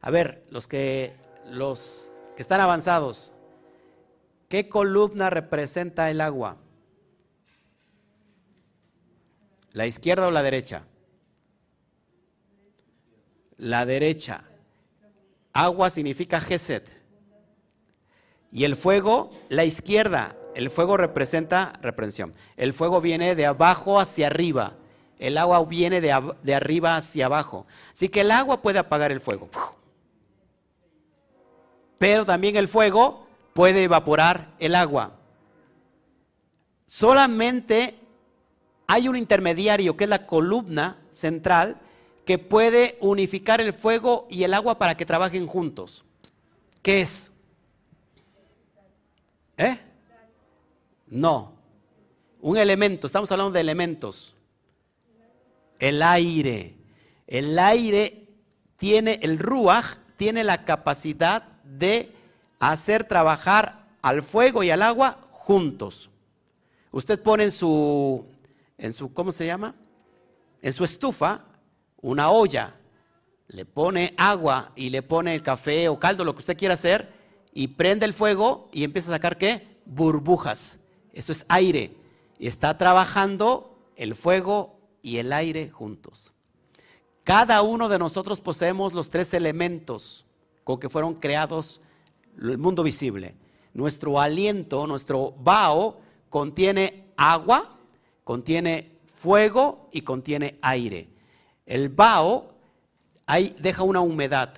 [0.00, 1.14] A ver, los que,
[1.46, 3.32] los que están avanzados,
[4.48, 6.56] ¿qué columna representa el agua?
[9.72, 10.84] ¿La izquierda o la derecha?
[13.56, 14.44] La derecha.
[15.52, 16.88] Agua significa Geset.
[18.52, 20.36] Y el fuego, la izquierda.
[20.54, 22.32] El fuego representa reprensión.
[22.56, 24.74] El fuego viene de abajo hacia arriba.
[25.18, 27.66] El agua viene de, de, arriba hacia abajo.
[27.92, 29.48] Así que el agua puede apagar el fuego.
[31.98, 35.12] Pero también el fuego puede evaporar el agua.
[36.86, 37.98] Solamente
[38.86, 41.80] hay un intermediario que es la columna central
[42.24, 46.04] que puede unificar el fuego y el agua para que trabajen juntos.
[46.82, 47.30] ¿Qué es?
[49.56, 49.78] ¿Eh?
[51.08, 51.54] No.
[52.40, 54.36] Un elemento, estamos hablando de elementos.
[55.78, 56.76] El aire.
[57.26, 58.28] El aire
[58.76, 62.12] tiene, el ruaj tiene la capacidad de
[62.58, 66.10] hacer trabajar al fuego y al agua juntos.
[66.90, 68.24] Usted pone en su
[68.78, 69.74] en su, ¿cómo se llama?
[70.62, 71.44] En su estufa,
[72.00, 72.76] una olla,
[73.48, 77.12] le pone agua y le pone el café o caldo, lo que usted quiera hacer,
[77.52, 79.80] y prende el fuego y empieza a sacar qué?
[79.84, 80.78] Burbujas.
[81.12, 81.96] Eso es aire.
[82.38, 86.32] Y está trabajando el fuego y el aire juntos.
[87.24, 90.24] Cada uno de nosotros poseemos los tres elementos
[90.68, 91.80] con que fueron creados
[92.38, 93.34] el mundo visible.
[93.72, 95.98] Nuestro aliento, nuestro bao,
[96.28, 97.78] contiene agua,
[98.22, 101.08] contiene fuego y contiene aire.
[101.64, 102.52] El bao
[103.24, 104.52] ahí deja una humedad.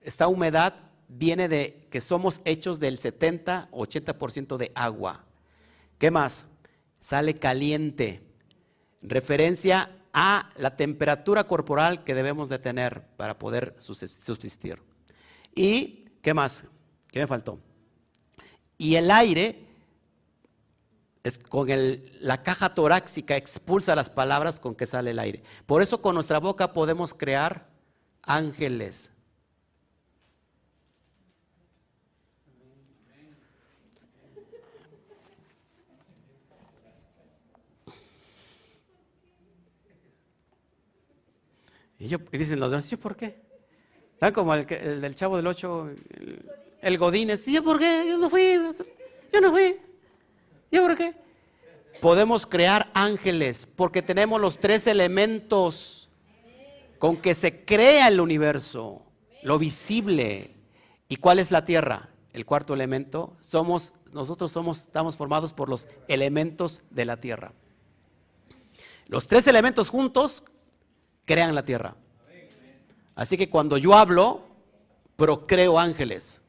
[0.00, 0.76] Esta humedad
[1.08, 5.24] viene de que somos hechos del 70-80% de agua.
[5.98, 6.44] ¿Qué más?
[7.00, 8.22] Sale caliente.
[9.02, 14.80] Referencia a la temperatura corporal que debemos de tener para poder subsistir.
[15.54, 16.64] ¿Y qué más?
[17.08, 17.58] ¿Qué me faltó?
[18.78, 19.66] Y el aire
[21.48, 21.68] con
[22.20, 25.42] la caja torácica expulsa las palabras con que sale el aire.
[25.66, 27.68] Por eso con nuestra boca podemos crear
[28.22, 29.10] ángeles.
[42.00, 43.36] Y, yo, dicen los demás, ¿yo por qué?
[44.14, 47.46] Están como el, del chavo del 8, el, el Godínez.
[47.46, 48.06] ¿Y yo por qué?
[48.08, 48.58] Yo no fui.
[49.32, 49.76] Yo no fui.
[50.72, 51.14] ¿Yo por qué?
[52.00, 56.08] Podemos crear ángeles porque tenemos los tres elementos
[56.98, 59.02] con que se crea el universo,
[59.42, 60.54] lo visible.
[61.08, 62.08] ¿Y cuál es la tierra?
[62.32, 63.36] El cuarto elemento.
[63.40, 67.52] Somos, nosotros somos, estamos formados por los elementos de la tierra.
[69.06, 70.44] Los tres elementos juntos
[71.30, 71.94] crean la tierra.
[73.14, 74.42] Así que cuando yo hablo,
[75.14, 76.40] procreo ángeles.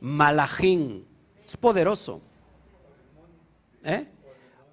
[0.00, 1.06] Malajín.
[1.44, 2.20] Es poderoso.
[3.84, 4.08] ¿Eh?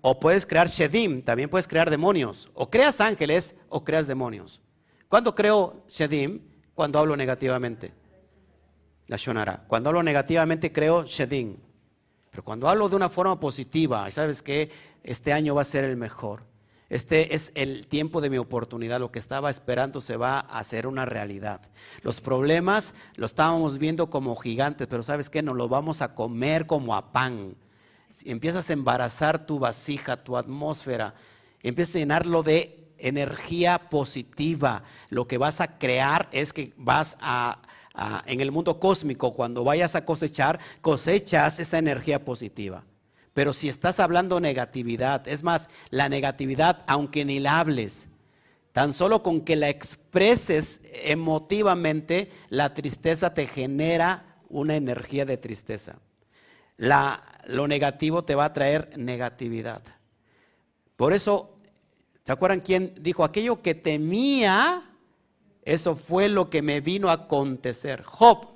[0.01, 2.49] O puedes crear Shedim, también puedes crear demonios.
[2.55, 4.63] O creas ángeles o creas demonios.
[5.07, 6.41] ¿Cuándo creo Shedim?
[6.73, 7.93] Cuando hablo negativamente.
[9.05, 9.63] La Shonara.
[9.67, 11.57] Cuando hablo negativamente creo Shedim.
[12.31, 14.71] Pero cuando hablo de una forma positiva, sabes que
[15.03, 16.49] este año va a ser el mejor.
[16.91, 18.99] Este es el tiempo de mi oportunidad.
[18.99, 21.61] Lo que estaba esperando se va a hacer una realidad.
[22.01, 25.41] Los problemas los estábamos viendo como gigantes, pero ¿sabes qué?
[25.41, 27.55] Nos los vamos a comer como a pan.
[28.25, 31.15] empiezas a embarazar tu vasija, tu atmósfera,
[31.63, 34.83] empiezas a llenarlo de energía positiva.
[35.09, 37.61] Lo que vas a crear es que vas a
[38.25, 42.83] en el mundo cósmico, cuando vayas a cosechar, cosechas esa energía positiva.
[43.33, 48.09] Pero si estás hablando negatividad, es más, la negatividad, aunque ni la hables,
[48.73, 55.95] tan solo con que la expreses emotivamente, la tristeza te genera una energía de tristeza.
[56.77, 59.81] lo negativo te va a traer negatividad.
[60.95, 61.57] Por eso,
[62.25, 64.83] ¿se acuerdan quién dijo aquello que temía?
[65.63, 68.03] Eso fue lo que me vino a acontecer.
[68.03, 68.47] Job.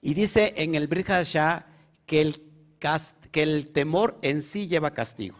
[0.00, 1.08] Y dice en el Brit
[2.06, 2.40] que el
[3.36, 5.36] que el temor en sí lleva castigo.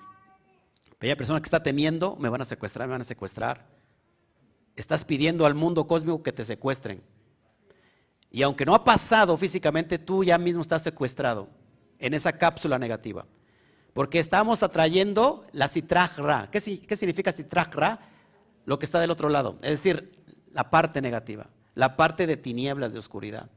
[0.97, 3.65] Aquella persona que está temiendo, me van a secuestrar, me van a secuestrar.
[4.77, 7.03] Estás pidiendo al mundo cósmico que te secuestren.
[8.31, 11.49] Y aunque no ha pasado físicamente, tú ya mismo estás secuestrado
[11.99, 13.25] en esa cápsula negativa.
[13.95, 16.51] Porque estamos atrayendo la citragra.
[16.53, 17.99] ¿Qué, ¿Qué significa citragra?
[18.67, 19.59] Lo que está del otro lado.
[19.63, 20.11] Es decir,
[20.53, 23.49] la parte negativa, la parte de tinieblas, de oscuridad.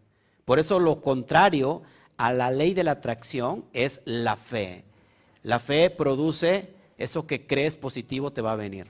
[0.45, 1.81] Por eso lo contrario
[2.19, 4.83] a la ley de la atracción es la fe.
[5.41, 8.87] La fe produce eso que crees positivo te va a venir.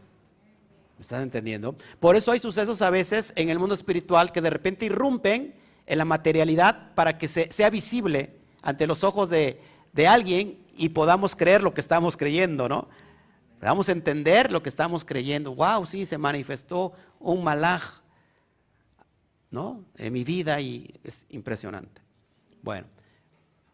[0.97, 1.75] ¿Me estás entendiendo?
[1.99, 5.53] Por eso hay sucesos a veces en el mundo espiritual que de repente irrumpen
[5.85, 9.61] en la materialidad para que sea visible ante los ojos de,
[10.07, 12.87] alguien y podamos creer lo que estamos creyendo, ¿no?
[13.59, 15.53] Podamos entender lo que estamos creyendo.
[15.53, 18.01] Wow, sí, se manifestó un malaj,
[19.51, 19.83] ¿no?
[19.97, 22.01] En mi vida y es impresionante.
[22.63, 22.87] Bueno,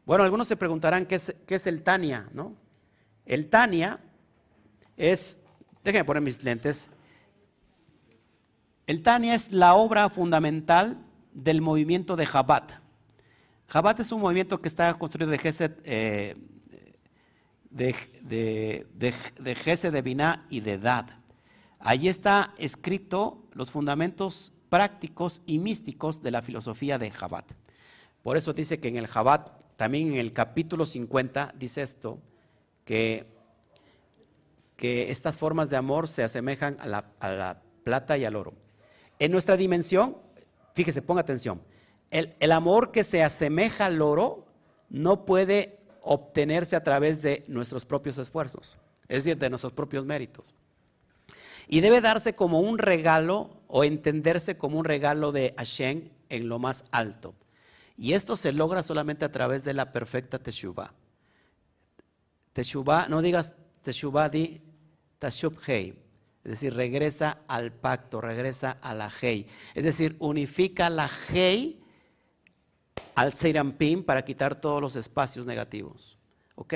[0.06, 2.56] bueno, algunos se preguntarán qué es, el Tania, ¿no?
[3.26, 4.00] El Tania
[4.96, 5.40] es,
[5.84, 6.90] déjenme poner mis lentes.
[8.86, 11.04] El Tania es la obra fundamental
[11.34, 12.74] del movimiento de Jabat.
[13.68, 16.36] Jabat es un movimiento que está construido de Gesed, eh,
[17.72, 21.08] de, de, de, de Biná y de Dad.
[21.80, 27.52] Allí está escrito los fundamentos prácticos y místicos de la filosofía de Jabat.
[28.22, 32.20] Por eso dice que en el Jabat también en el capítulo 50 dice esto,
[32.86, 33.26] que,
[34.78, 38.54] que estas formas de amor se asemejan a la, plata y al oro.
[39.20, 40.18] En nuestra dimensión,
[40.74, 41.62] fíjese, ponga atención,
[42.10, 44.48] el, el amor que se asemeja al oro
[44.90, 48.78] no puede obtenerse a través de nuestros propios esfuerzos,
[49.08, 50.56] es decir, de nuestros propios méritos.
[51.68, 56.60] Y debe darse como un regalo o entenderse como un regalo de Hashem en lo
[56.60, 57.34] más alto.
[57.98, 60.94] Y esto se logra solamente a través de la perfecta Teshuvah.
[62.54, 63.54] Teshuvah, no digas
[63.84, 64.62] Teshuvah, di
[65.20, 65.94] Tashub Hei.
[66.44, 69.48] Es decir, regresa al pacto, regresa a la Hei.
[69.74, 71.82] Es decir, unifica la Hei
[73.16, 76.18] al Seirampim para quitar todos los espacios negativos.
[76.56, 76.74] ¿Ok?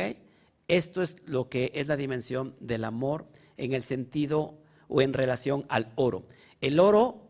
[0.67, 3.27] Esto es lo que es la dimensión del amor
[3.57, 6.25] en el sentido o en relación al oro.
[6.61, 7.29] El oro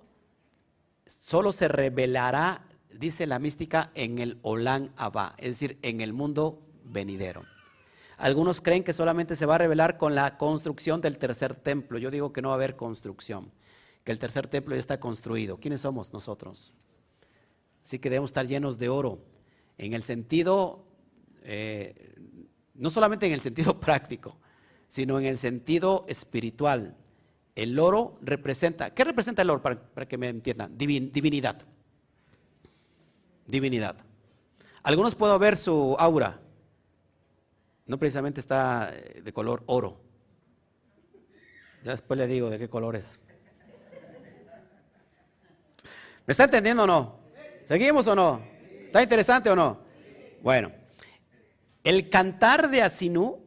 [1.06, 6.62] solo se revelará dice la mística, en el Olán Abba, es decir, en el mundo
[6.84, 7.44] venidero.
[8.18, 11.98] Algunos creen que solamente se va a revelar con la construcción del tercer templo.
[11.98, 13.52] Yo digo que no va a haber construcción,
[14.04, 15.58] que el tercer templo ya está construido.
[15.58, 16.74] ¿Quiénes somos nosotros?
[17.84, 19.20] Así que debemos estar llenos de oro,
[19.78, 20.86] en el sentido,
[21.44, 22.14] eh,
[22.76, 24.38] no solamente en el sentido práctico,
[24.90, 26.98] sino en el sentido espiritual.
[27.56, 30.78] El oro representa, ¿qué representa el oro para, que me entiendan?
[30.78, 31.66] divinidad.
[33.50, 33.96] Divinidad.
[34.84, 36.40] Algunos puedo ver su aura.
[37.88, 40.00] No precisamente está eh, de color oro.
[41.84, 43.20] Ya después le digo de qué color es.
[46.28, 47.22] ¿Me está entendiendo o no?
[47.68, 48.40] ¿Seguimos o no?
[48.86, 49.80] ¿Está interesante o no?
[50.44, 50.72] Bueno,
[51.84, 53.40] el cantar de Asinú,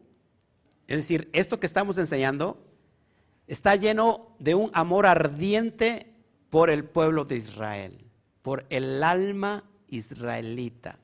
[0.89, 2.67] es decir, esto que estamos enseñando,
[3.47, 6.13] está lleno de un amor ardiente
[6.51, 8.05] por el pueblo de Israel,
[8.43, 9.63] por el alma
[9.93, 10.99] israelita.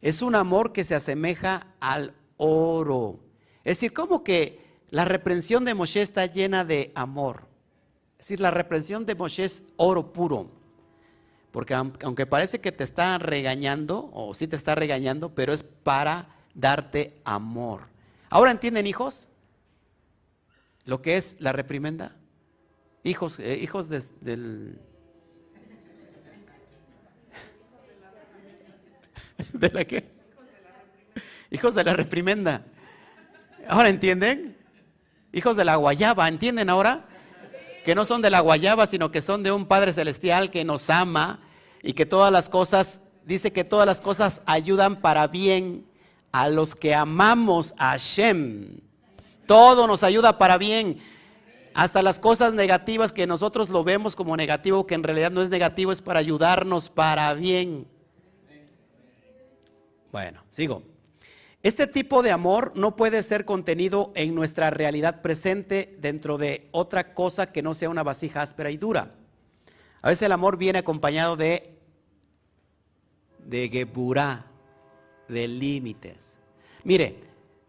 [0.00, 3.18] Es un amor que se asemeja al oro.
[3.64, 4.60] Es decir, como que
[4.90, 7.48] la reprensión de Moshe está llena de amor.
[8.12, 10.50] Es decir, la reprensión de Moshe es oro puro.
[11.50, 16.36] Porque aunque parece que te está regañando, o sí te está regañando, pero es para
[16.54, 17.88] darte amor.
[18.30, 19.28] ¿Ahora entienden, hijos?
[20.84, 22.16] Lo que es la reprimenda.
[23.02, 24.80] Hijos, eh, hijos del...
[29.52, 30.08] ¿De la qué?
[31.50, 32.64] Hijos de la reprimenda.
[33.68, 34.56] ¿Ahora entienden?
[35.32, 37.06] Hijos de la guayaba, ¿entienden ahora?
[37.84, 40.90] Que no son de la guayaba, sino que son de un Padre Celestial que nos
[40.90, 41.40] ama
[41.82, 45.86] y que todas las cosas, dice que todas las cosas ayudan para bien
[46.32, 48.80] a los que amamos a Hashem.
[49.46, 51.00] Todo nos ayuda para bien.
[51.74, 55.48] Hasta las cosas negativas que nosotros lo vemos como negativo, que en realidad no es
[55.48, 57.86] negativo, es para ayudarnos para bien.
[60.12, 60.82] Bueno, sigo.
[61.62, 67.14] Este tipo de amor no puede ser contenido en nuestra realidad presente dentro de otra
[67.14, 69.14] cosa que no sea una vasija áspera y dura.
[70.00, 71.76] A veces el amor viene acompañado de,
[73.40, 74.46] de geburá,
[75.28, 76.38] de límites.
[76.84, 77.16] Mire,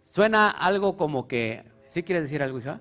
[0.03, 2.79] suena algo como que, ¿sí quieres decir algo, hija?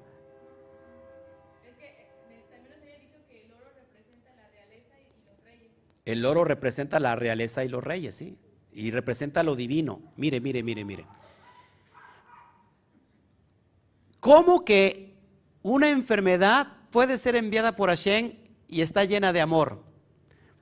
[1.66, 5.72] Es que también nos había dicho que el oro representa la realeza y los reyes.
[6.05, 8.36] El oro representa la realeza y los reyes, sí
[8.78, 10.00] y representa lo divino.
[10.16, 11.05] Mire, mire, mire, mire.
[14.20, 15.16] ¿Cómo que
[15.62, 18.34] una enfermedad puede ser enviada por Hashem
[18.68, 19.82] y está llena de amor?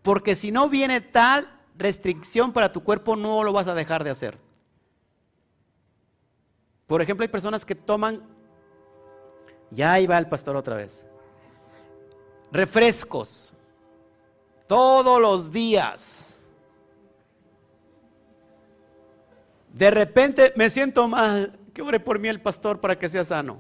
[0.01, 4.11] Porque si no viene tal restricción para tu cuerpo, no lo vas a dejar de
[4.11, 4.39] hacer.
[6.87, 8.23] Por ejemplo, hay personas que toman,
[9.71, 11.05] ya ahí va el pastor otra vez,
[12.51, 13.53] refrescos
[14.67, 16.26] todos los días
[19.77, 23.59] De repente me siento mal, que ore por mí el pastor para que sea sano.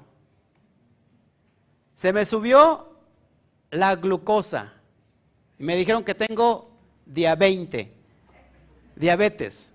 [1.94, 2.88] Se me subió
[3.70, 4.72] la glucosa
[5.58, 6.70] y me dijeron que tengo
[7.04, 7.88] diabetes.
[8.94, 9.74] diabetes.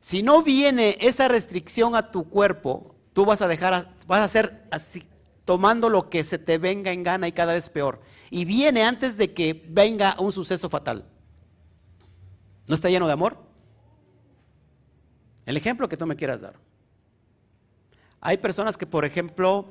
[0.00, 4.62] Si no viene esa restricción a tu cuerpo, tú vas a dejar, vas a ser
[4.70, 5.08] así,
[5.46, 8.02] tomando lo que se te venga en gana y cada vez peor.
[8.28, 11.06] Y viene antes de que venga un suceso fatal.
[12.66, 13.45] ¿No está lleno de amor?
[15.46, 16.54] El ejemplo que tú me quieras dar.
[18.20, 19.66] Hay personas que, por ejemplo,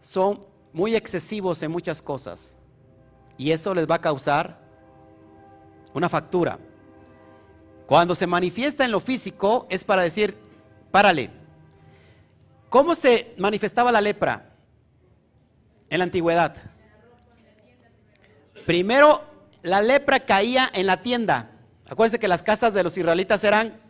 [0.00, 2.56] son muy excesivos en muchas cosas
[3.38, 4.58] y eso les va a causar
[5.94, 6.58] una factura.
[7.86, 10.36] Cuando se manifiesta en lo físico es para decir,
[10.90, 11.30] párale.
[12.68, 14.50] ¿Cómo se manifestaba la lepra
[15.88, 16.56] en la antigüedad?
[18.66, 19.22] Primero,
[19.62, 21.52] la lepra caía en la tienda.
[21.86, 23.83] Acuérdense que las casas de los israelitas eran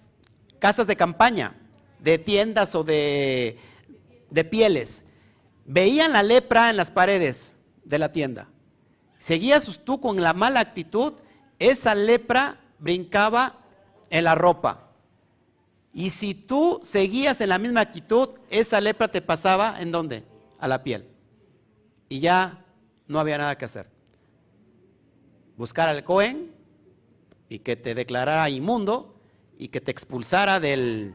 [0.58, 1.56] casas de campaña,
[1.98, 3.58] de tiendas o de,
[4.30, 5.04] de pieles.
[5.64, 8.48] Veían la lepra en las paredes de la tienda.
[9.18, 11.14] Seguías tú con la mala actitud,
[11.58, 13.60] esa lepra brincaba
[14.10, 14.90] en la ropa.
[15.92, 20.24] Y si tú seguías en la misma actitud, esa lepra te pasaba en dónde?
[20.58, 21.06] A la piel.
[22.08, 22.64] Y ya
[23.06, 23.88] no había nada que hacer.
[25.56, 26.52] Buscar al Cohen
[27.48, 29.13] y que te declarara inmundo
[29.58, 31.14] y que te expulsara del,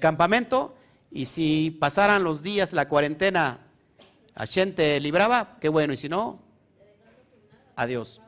[0.00, 0.76] campamento
[1.10, 3.60] y si pasaran los días, la cuarentena,
[4.34, 6.40] Hashem te libraba, qué bueno, y si no,
[7.76, 8.20] adiós.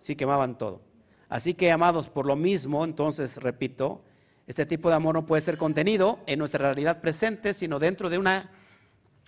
[0.00, 0.80] Sí quemaban todo.
[1.28, 4.02] Así que, amados, por lo mismo, entonces, repito,
[4.46, 8.18] este tipo de amor no puede ser contenido en nuestra realidad presente, sino dentro de,
[8.18, 8.50] una,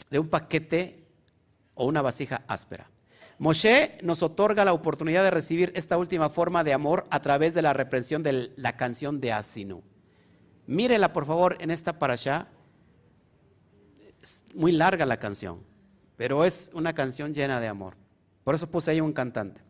[0.08, 1.04] de un paquete
[1.74, 2.88] o una vasija áspera.
[3.40, 7.62] Moshe nos otorga la oportunidad de recibir esta última forma de amor a través de
[7.62, 9.82] la reprensión de la canción de Asinu.
[10.66, 12.48] Mírela por favor en esta parasha.
[14.22, 15.60] Es muy larga la canción,
[16.18, 17.96] pero es una canción llena de amor.
[18.44, 19.62] Por eso puse ahí un cantante.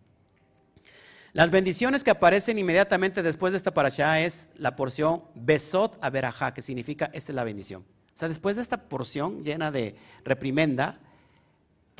[1.32, 6.60] Las bendiciones que aparecen inmediatamente después de esta parasha es la porción Besot Averajá, que
[6.60, 7.82] significa esta es la bendición.
[7.82, 9.94] O sea, después de esta porción llena de
[10.24, 10.98] reprimenda,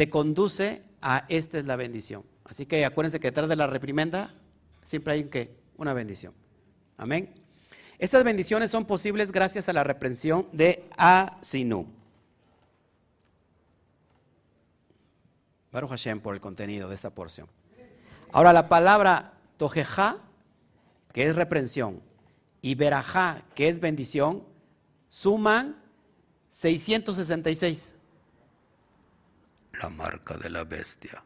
[0.00, 2.24] te conduce a esta es la bendición.
[2.44, 4.34] Así que acuérdense que detrás de la reprimenda
[4.80, 5.54] siempre hay un qué?
[5.76, 6.32] Una bendición.
[6.96, 7.34] Amén.
[7.98, 11.86] Estas bendiciones son posibles gracias a la reprensión de Asinu.
[15.70, 17.46] Baruch Hashem por el contenido de esta porción.
[18.32, 20.16] Ahora la palabra tojeja,
[21.12, 22.00] que es reprensión,
[22.62, 24.44] y berajá, que es bendición,
[25.10, 25.76] suman
[26.48, 27.96] 666.
[29.80, 31.22] La marca de la bestia.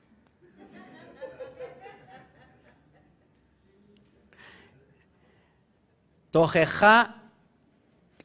[6.31, 7.23] Tojeja,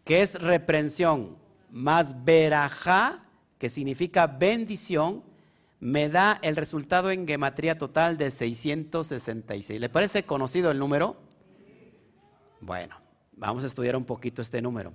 [0.03, 1.37] que es reprensión,
[1.71, 3.23] más berajá,
[3.57, 5.23] que significa bendición,
[5.79, 9.79] me da el resultado en gematría total de 666.
[9.79, 11.17] ¿Le parece conocido el número?
[12.61, 12.95] Bueno,
[13.33, 14.93] vamos a estudiar un poquito este número.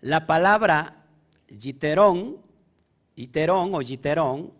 [0.00, 1.06] La palabra
[1.48, 2.45] yiterón,
[3.16, 4.52] iterón o yiterón,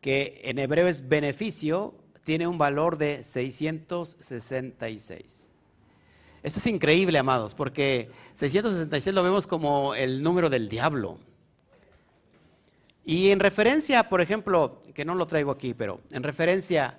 [0.00, 1.94] que en hebreo es beneficio,
[2.24, 5.48] tiene un valor de 666.
[6.42, 11.18] Esto es increíble, amados, porque 666 lo vemos como el número del diablo.
[13.04, 16.98] Y en referencia, por ejemplo, que no lo traigo aquí, pero en referencia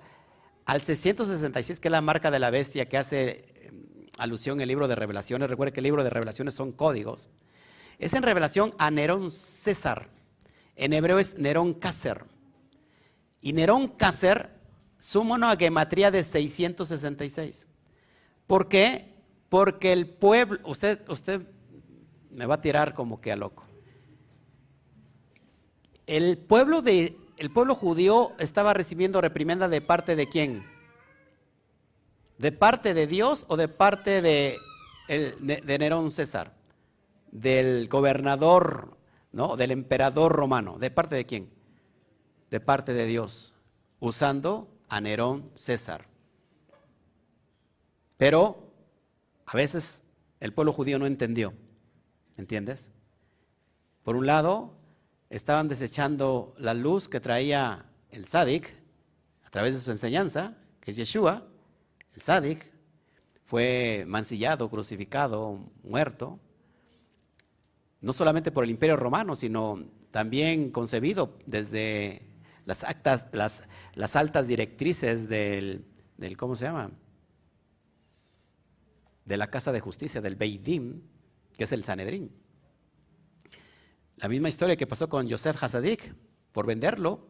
[0.65, 4.87] al 666, que es la marca de la bestia que hace em, alusión el libro
[4.87, 7.29] de revelaciones, recuerde que el libro de revelaciones son códigos,
[7.99, 10.09] es en revelación a Nerón César.
[10.79, 12.23] En hebreo es Nerón Cácer.
[13.41, 14.49] Y Nerón Cácer
[14.97, 17.67] suma una gematría de 666.
[18.47, 19.13] ¿Por qué?
[19.49, 21.41] Porque el pueblo, usted, usted
[22.31, 23.65] me va a tirar como que a loco.
[26.07, 30.63] El pueblo, de, el pueblo judío estaba recibiendo reprimenda de parte de quién?
[32.37, 34.57] ¿De parte de Dios o de parte de,
[35.09, 36.53] de, Nerón César?
[37.33, 38.97] Del gobernador,
[39.31, 39.57] ¿no?
[39.57, 40.77] Del emperador romano.
[40.79, 41.49] ¿De parte de quién?
[42.49, 43.55] De parte de Dios,
[43.99, 46.07] usando a Nerón César.
[48.17, 48.73] Pero
[49.45, 50.03] a veces
[50.39, 51.53] el pueblo judío no entendió,
[52.37, 52.91] ¿entiendes?
[54.03, 54.73] Por un lado,
[55.29, 58.73] estaban desechando la luz que traía el Sadik
[59.43, 61.47] a través de su enseñanza, que es Yeshua.
[62.13, 62.71] El Sadik
[63.45, 66.39] fue mancillado, crucificado, muerto,
[68.01, 72.21] no solamente por el imperio romano, sino también concebido desde
[72.65, 75.85] las, actas, las, altas directrices del,
[76.17, 76.91] del, ¿cómo se llama?
[79.25, 81.01] De la Casa de Justicia, del Beidim,
[81.55, 82.31] que es el Sanedrín.
[84.17, 86.13] La misma historia que pasó con Yosef Hasadik,
[86.51, 87.27] por venderlo.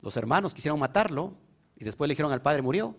[0.00, 1.34] Los hermanos quisieron matarlo
[1.76, 2.96] y después le dijeron al padre murió.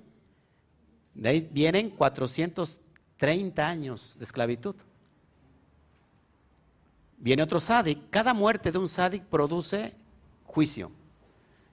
[1.14, 4.76] De ahí vienen 430 años de esclavitud.
[7.24, 8.10] Viene otro sádic.
[8.10, 9.94] Cada muerte de un sádic produce
[10.44, 10.92] juicio.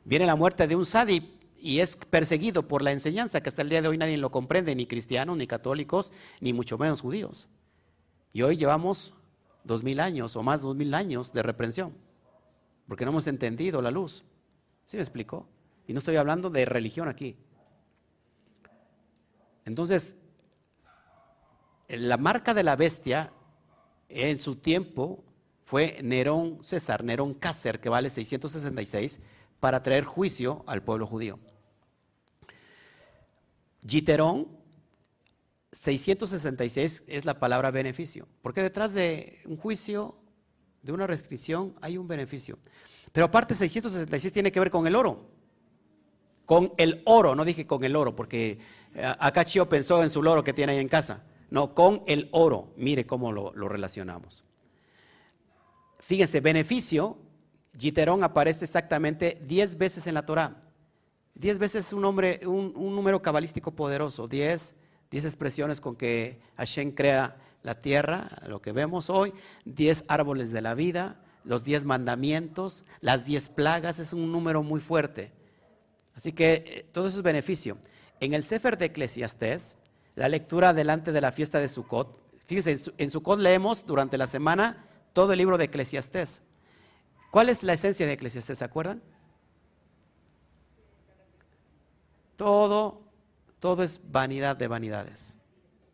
[0.05, 1.24] Viene la muerte de un sádic
[1.59, 4.77] y es perseguido por la enseñanza que hasta el día de hoy nadie lo comprende,
[4.77, 7.48] ni cristianos, ni católicos, ni mucho menos judíos.
[8.32, 9.12] Y hoy llevamos
[9.64, 11.94] dos mil años o más dos mil años de reprensión,
[12.86, 14.24] porque no hemos entendido la luz.
[14.85, 15.48] ¿Sí me explicó?
[15.89, 17.36] Y no estoy hablando de religión aquí.
[19.64, 20.14] Entonces,
[21.89, 23.32] la marca de la bestia
[24.09, 25.24] en su tiempo
[25.71, 29.21] fue Nerón César, Nerón Cácer, que vale 666,
[29.61, 31.39] para traer juicio al pueblo judío.
[33.87, 34.49] Giterón
[35.71, 40.17] 666 es la palabra beneficio, porque detrás de un juicio,
[40.83, 42.59] de una restricción, hay un beneficio.
[43.13, 45.31] Pero aparte 666 tiene que ver con el oro.
[46.47, 48.59] Con el oro, no dije con el oro, porque
[48.97, 51.23] eh, acá pensó en su oro que tiene ahí en casa.
[51.49, 52.73] No, con el oro.
[52.77, 54.43] Mire cómo lo, relacionamos.
[56.11, 57.16] Fíjense, beneficio,
[57.78, 60.57] Giterón aparece exactamente 10 veces en la Torah.
[61.37, 64.27] 10 veces es un, nombre, un, número cabalístico poderoso.
[64.27, 64.74] 10
[65.09, 69.32] diez expresiones con que Hashem crea la tierra, lo que vemos hoy,
[69.65, 74.81] diez árboles de la vida, los diez mandamientos, las diez plagas, es un número muy
[74.81, 75.31] fuerte.
[76.16, 77.78] Así que eh, todo eso es beneficio.
[78.19, 79.78] En el Sefer de Eclesiastés,
[80.16, 84.90] la lectura delante de la fiesta de Sukkot, fíjense, en Sukkot leemos durante la semana
[85.12, 86.43] todo el libro de Eclesiastés.
[87.31, 88.59] ¿Cuál es la esencia de Eclesiastés?
[88.59, 89.03] ¿Se acuerdan?
[92.37, 93.11] Todo
[93.61, 95.37] todo es vanidad de vanidades.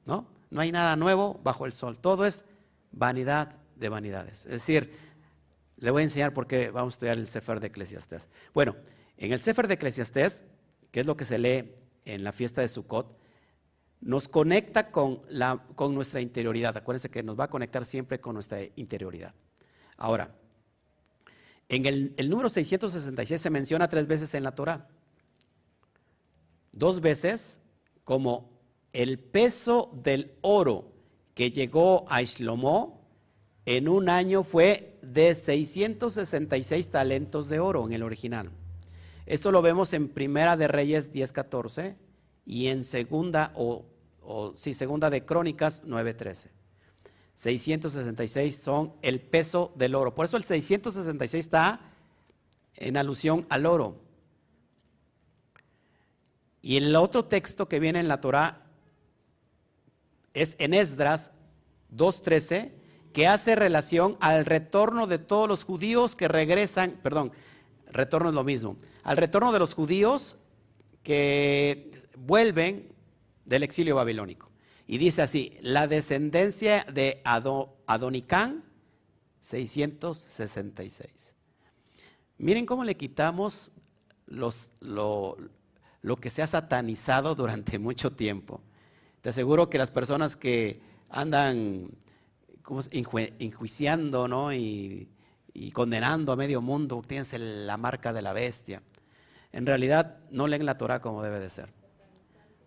[0.07, 0.27] ¿No?
[0.51, 1.99] No hay nada nuevo bajo el sol.
[1.99, 2.45] Todo es
[2.93, 4.47] vanidad de vanidades.
[4.47, 4.97] Es decir,
[5.77, 8.31] le voy a enseñar por qué vamos a estudiar el Sefer de Eclesiastés.
[8.55, 8.77] Bueno,
[9.19, 10.45] en el Sefer de Eclesiastés,
[10.93, 11.75] que es lo que se lee
[12.05, 13.19] en la fiesta de Sukkot,
[14.01, 16.77] nos conecta con, la, con nuestra interioridad.
[16.77, 19.35] Acuérdense que nos va a conectar siempre con nuestra interioridad.
[19.97, 20.35] Ahora,
[21.69, 24.87] En el, el número 666 se menciona tres veces en la Torah.
[26.71, 27.61] Dos veces
[28.05, 28.51] como
[28.93, 30.93] el peso del oro
[31.35, 33.03] que llegó a Shlomo
[33.65, 38.51] en un año fue de 666 talentos de oro en el original.
[39.27, 41.97] Esto lo vemos en Primera de Reyes 10:14
[42.47, 43.85] y en Segunda o,
[44.55, 46.49] sí, Segunda de Crónicas 9:13.
[47.35, 50.15] 666 son el peso del oro.
[50.15, 51.81] Por eso el 666 está
[52.77, 54.01] en alusión al oro.
[56.63, 58.67] Y el otro texto que viene en la Torah
[60.33, 61.31] es en Esdras
[61.95, 62.73] 2.13,
[63.13, 67.33] que hace relación al retorno de todos los judíos que regresan, perdón,
[67.87, 70.37] retorno es lo mismo, al retorno de los judíos
[71.03, 72.89] que vuelven
[73.45, 74.51] del exilio babilónico.
[74.87, 78.65] Y dice así, la descendencia de Adonicán,
[79.41, 81.35] 666.
[82.39, 83.73] Miren cómo le quitamos
[84.27, 85.37] lo,
[86.21, 88.61] que se ha satanizado durante mucho tiempo.
[89.23, 91.89] Te aseguro que las personas que andan
[92.91, 95.09] enjuiciando y,
[95.73, 98.83] condenando a medio mundo, tienen la marca de la bestia.
[99.53, 101.76] En realidad no leen la Torah como debe de ser.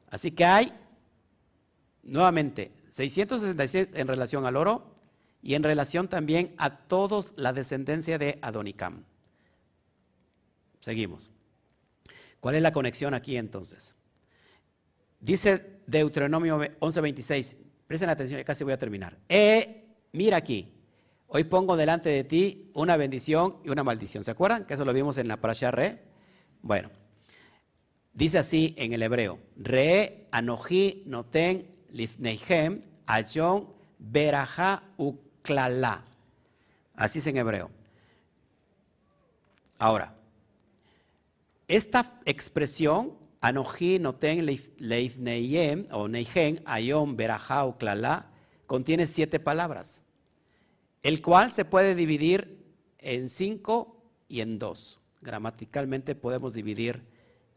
[0.10, 0.72] Así que hay,
[2.04, 4.96] nuevamente, 666 en relación al oro
[5.42, 9.04] y en relación también a todos la descendencia de Adonicam.
[10.82, 11.32] Seguimos.
[12.40, 13.96] ¿Cuál es la conexión aquí entonces?
[15.20, 17.56] Dice Deuteronomio 11:26,
[17.86, 19.18] presten atención, casi voy a terminar.
[19.28, 20.74] Eh, mira aquí,
[21.28, 24.24] hoy pongo delante de ti una bendición y una maldición.
[24.24, 24.66] ¿Se acuerdan?
[24.66, 26.02] Que eso lo vimos en la parasha Re.
[26.62, 26.90] Bueno,
[28.14, 33.68] dice así en el hebreo, Re, Anoji, Noten, Lifneihem, Ayon,
[33.98, 36.06] Beraja, Uklala.
[36.96, 37.72] Así es en hebreo.
[39.78, 40.14] Ahora,
[41.68, 44.44] esta expresión Anoji noten
[44.80, 47.78] leifneyem o neigen ayom berajá o
[48.68, 50.02] contiene siete palabras,
[51.04, 52.60] el cual se puede dividir
[52.98, 55.00] en cinco y en dos.
[55.22, 57.02] Gramaticalmente podemos dividir.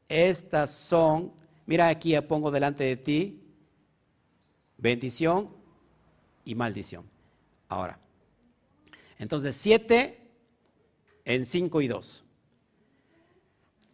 [0.09, 1.33] Estas son,
[1.66, 3.43] mira aquí pongo delante de ti,
[4.77, 5.51] bendición
[6.45, 7.05] y maldición.
[7.69, 7.99] Ahora,
[9.19, 10.31] entonces siete
[11.24, 12.24] en cinco y dos.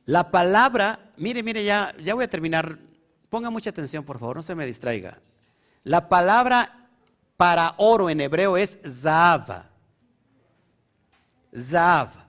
[0.04, 2.78] La palabra, mire, mire, ya, ya voy a terminar.
[3.28, 5.20] Ponga mucha atención, por favor, no se me distraiga.
[5.84, 6.88] La palabra
[7.36, 9.66] para oro en hebreo es zav.
[11.54, 12.27] Zav.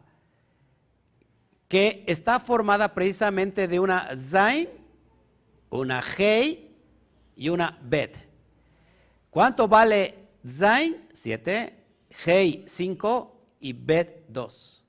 [1.70, 4.68] Que está formada precisamente de una zain,
[5.70, 6.76] una hei
[7.38, 8.18] y una bet.
[9.30, 10.16] ¿Cuánto vale
[10.46, 11.08] zain?
[11.14, 11.86] Siete.
[12.26, 13.38] Hei, cinco.
[13.62, 14.84] Y bet, dos.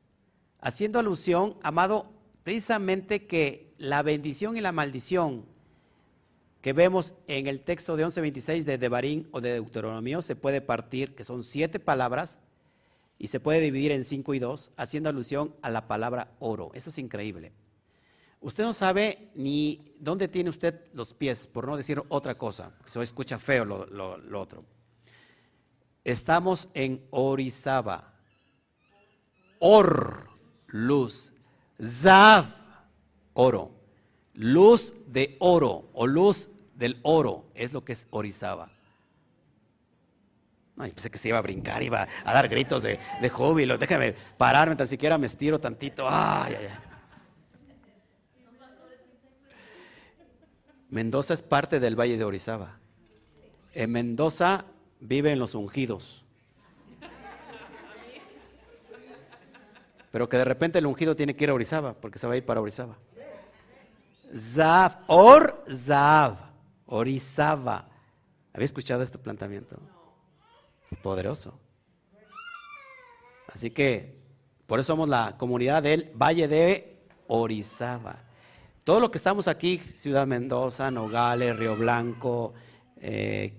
[0.60, 2.12] Haciendo alusión, amado,
[2.42, 5.44] precisamente que la bendición y la maldición
[6.60, 11.14] que vemos en el texto de 11.26 de Devarim o de Deuteronomio se puede partir,
[11.14, 12.38] que son siete palabras,
[13.20, 16.70] y se puede dividir en cinco y dos, haciendo alusión a la palabra oro.
[16.72, 17.52] Eso es increíble.
[18.40, 23.02] Usted no sabe ni dónde tiene usted los pies, por no decir otra cosa, se
[23.02, 24.64] escucha feo lo otro.
[26.02, 28.14] Estamos en Orizaba.
[29.58, 30.30] Or,
[30.68, 31.34] luz.
[31.78, 32.46] Zav,
[33.34, 33.70] oro.
[34.32, 38.72] Luz de oro o luz del oro es lo que es Orizaba.
[40.80, 43.76] No, pensé que se iba a brincar, iba a dar gritos de, de júbilo.
[43.76, 46.06] Déjame pararme, tan siquiera me estiro tantito.
[46.08, 46.56] Ay.
[50.88, 52.78] Mendoza es parte del Valle de Orizaba.
[53.74, 54.64] En Mendoza
[55.00, 56.24] viven los ungidos.
[60.10, 62.36] pero que de repente el ungido tiene que ir a Orizaba, porque se va a
[62.36, 62.96] ir para Orizaba.
[64.34, 66.36] Zav, Or Zav,
[66.86, 67.86] Orizaba.
[68.52, 69.78] ¿Había escuchado este planteamiento?
[71.02, 71.58] Poderoso.
[73.52, 74.20] Así que
[74.66, 78.22] por eso somos la comunidad del Valle de Orizaba.
[78.84, 82.54] Todo lo que estamos aquí, Ciudad Mendoza, Nogales, Río Blanco,
[83.00, 83.52] eh,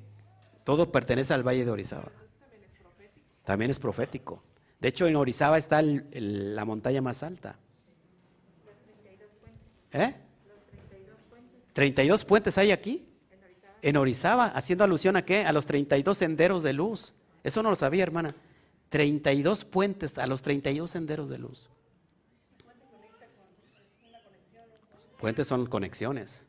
[0.63, 2.11] todo pertenece al Valle de Orizaba.
[3.43, 4.43] También es profético.
[4.79, 7.57] De hecho, en Orizaba está la montaña más alta.
[9.91, 10.15] ¿Eh?
[11.73, 13.05] 32 puentes hay aquí.
[13.81, 15.45] En Orizaba, haciendo alusión a qué?
[15.45, 17.15] A los 32 senderos de luz.
[17.43, 18.35] Eso no lo sabía, hermana.
[18.89, 21.69] 32 puentes a los 32 senderos de luz.
[25.17, 26.45] Puentes son conexiones.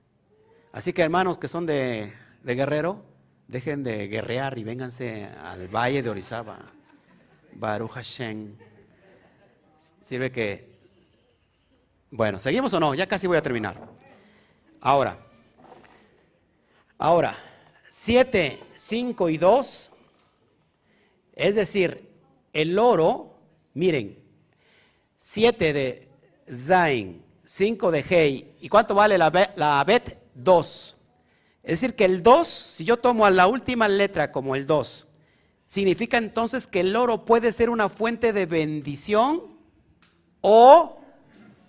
[0.73, 2.13] Así que hermanos que son de,
[2.43, 3.03] de Guerrero,
[3.47, 6.59] dejen de guerrear y vénganse al valle de Orizaba.
[7.55, 8.57] Baruch Hashem.
[10.01, 10.73] Sirve que...
[12.11, 12.95] Bueno, ¿seguimos o no?
[12.95, 13.77] Ya casi voy a terminar.
[14.81, 15.17] Ahora,
[16.99, 17.37] ahora,
[17.89, 19.92] 7, 5 y 2,
[21.35, 22.09] es decir,
[22.53, 23.35] el oro,
[23.75, 24.19] miren,
[25.17, 26.09] 7 de
[26.51, 30.19] Zain, 5 de Hei, ¿y cuánto vale la, la Abet?
[30.35, 30.97] 2.
[31.63, 35.07] Es decir, que el 2, si yo tomo a la última letra como el 2,
[35.67, 39.43] significa entonces que el oro puede ser una fuente de bendición
[40.41, 40.99] o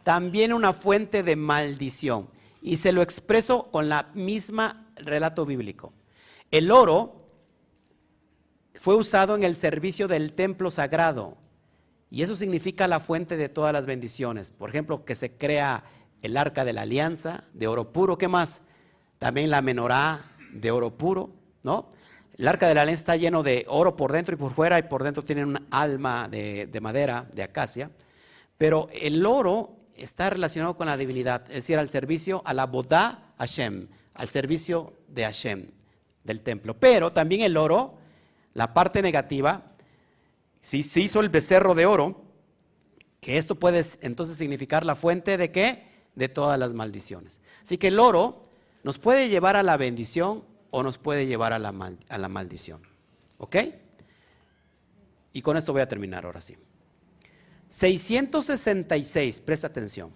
[0.03, 2.27] también una fuente de maldición.
[2.61, 5.93] Y se lo expreso con la misma relato bíblico.
[6.51, 7.17] El oro
[8.75, 11.37] fue usado en el servicio del templo sagrado
[12.13, 14.51] y eso significa la fuente de todas las bendiciones.
[14.51, 15.83] Por ejemplo, que se crea
[16.21, 18.19] el arca de la alianza de oro puro.
[18.19, 18.61] ¿Qué más?
[19.17, 21.31] También la menorá de oro puro,
[21.63, 21.89] ¿no?
[22.37, 24.83] El arca de la alianza está lleno de oro por dentro y por fuera, y
[24.83, 27.89] por dentro tiene un alma de, madera, de acacia.
[28.59, 33.33] Pero el oro está relacionado con la divinidad, es decir, al servicio, a la bodá
[33.39, 35.65] Hashem, al servicio de Hashem,
[36.23, 36.75] del templo.
[36.75, 37.97] Pero también el oro,
[38.53, 39.73] la parte negativa,
[40.61, 42.23] si se hizo el becerro de oro,
[43.19, 45.87] que esto puede entonces significar la fuente de qué?
[46.15, 47.39] De todas las maldiciones.
[47.63, 48.49] Así que el oro
[48.83, 51.73] nos puede llevar a la bendición o nos puede llevar a la,
[52.09, 52.81] a la maldición.
[53.37, 53.55] ¿Ok?
[55.31, 56.55] Y con esto voy a terminar ahora sí.
[57.69, 60.11] 666, presta atención.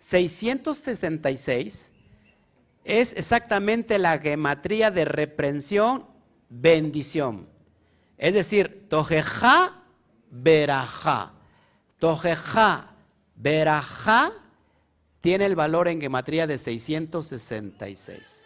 [0.00, 1.92] 666
[2.84, 6.06] es exactamente la gematría de reprensión,
[6.52, 7.48] bendición.
[8.18, 9.82] Es decir, tojeja,
[10.30, 11.32] verajá.
[11.98, 12.90] Tojeja,
[13.34, 14.32] verajá
[15.22, 18.44] tiene el valor en gematría de 666.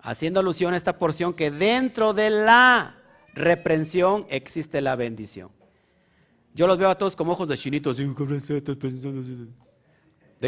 [0.00, 2.96] Haciendo alusión a esta porción que dentro de la
[3.32, 5.50] reprensión existe la bendición.
[6.54, 8.14] Yo los veo a todos como ojos de chinitos, de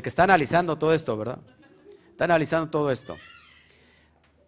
[0.03, 1.39] que está analizando todo esto, ¿verdad?
[2.11, 3.17] Está analizando todo esto.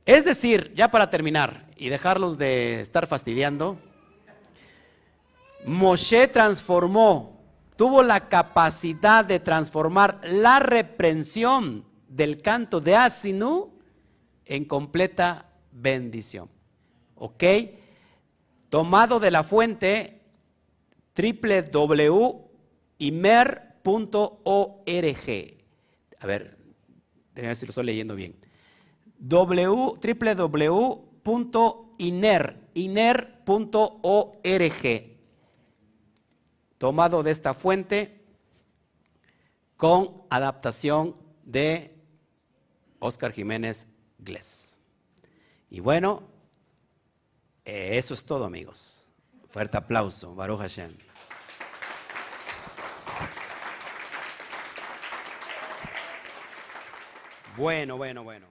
[0.09, 3.79] Es decir, ya para terminar y dejarlos de estar fastidiando,
[5.67, 7.39] Moshe transformó
[7.77, 13.71] tuvo la capacidad de transformar la reprensión del canto de Asinu
[14.47, 16.49] en completa bendición.
[17.15, 17.45] ¿Ok?
[18.71, 20.23] Tomado de la fuente
[21.15, 22.49] www.imer.org.
[26.19, 26.57] A ver,
[27.35, 28.38] déjenme ver si lo estoy leyendo bien.
[29.19, 30.29] www.iner.org
[36.79, 38.25] tomado de esta fuente
[39.77, 41.95] con adaptación de
[43.01, 43.87] Oscar Jiménez
[44.19, 44.79] Glés.
[45.71, 46.23] Y bueno,
[47.65, 49.13] eh, eso es todo, amigos.
[49.51, 50.97] Fuerte aplauso, Baruch Hashem.
[57.57, 58.49] Bueno, bueno, bueno.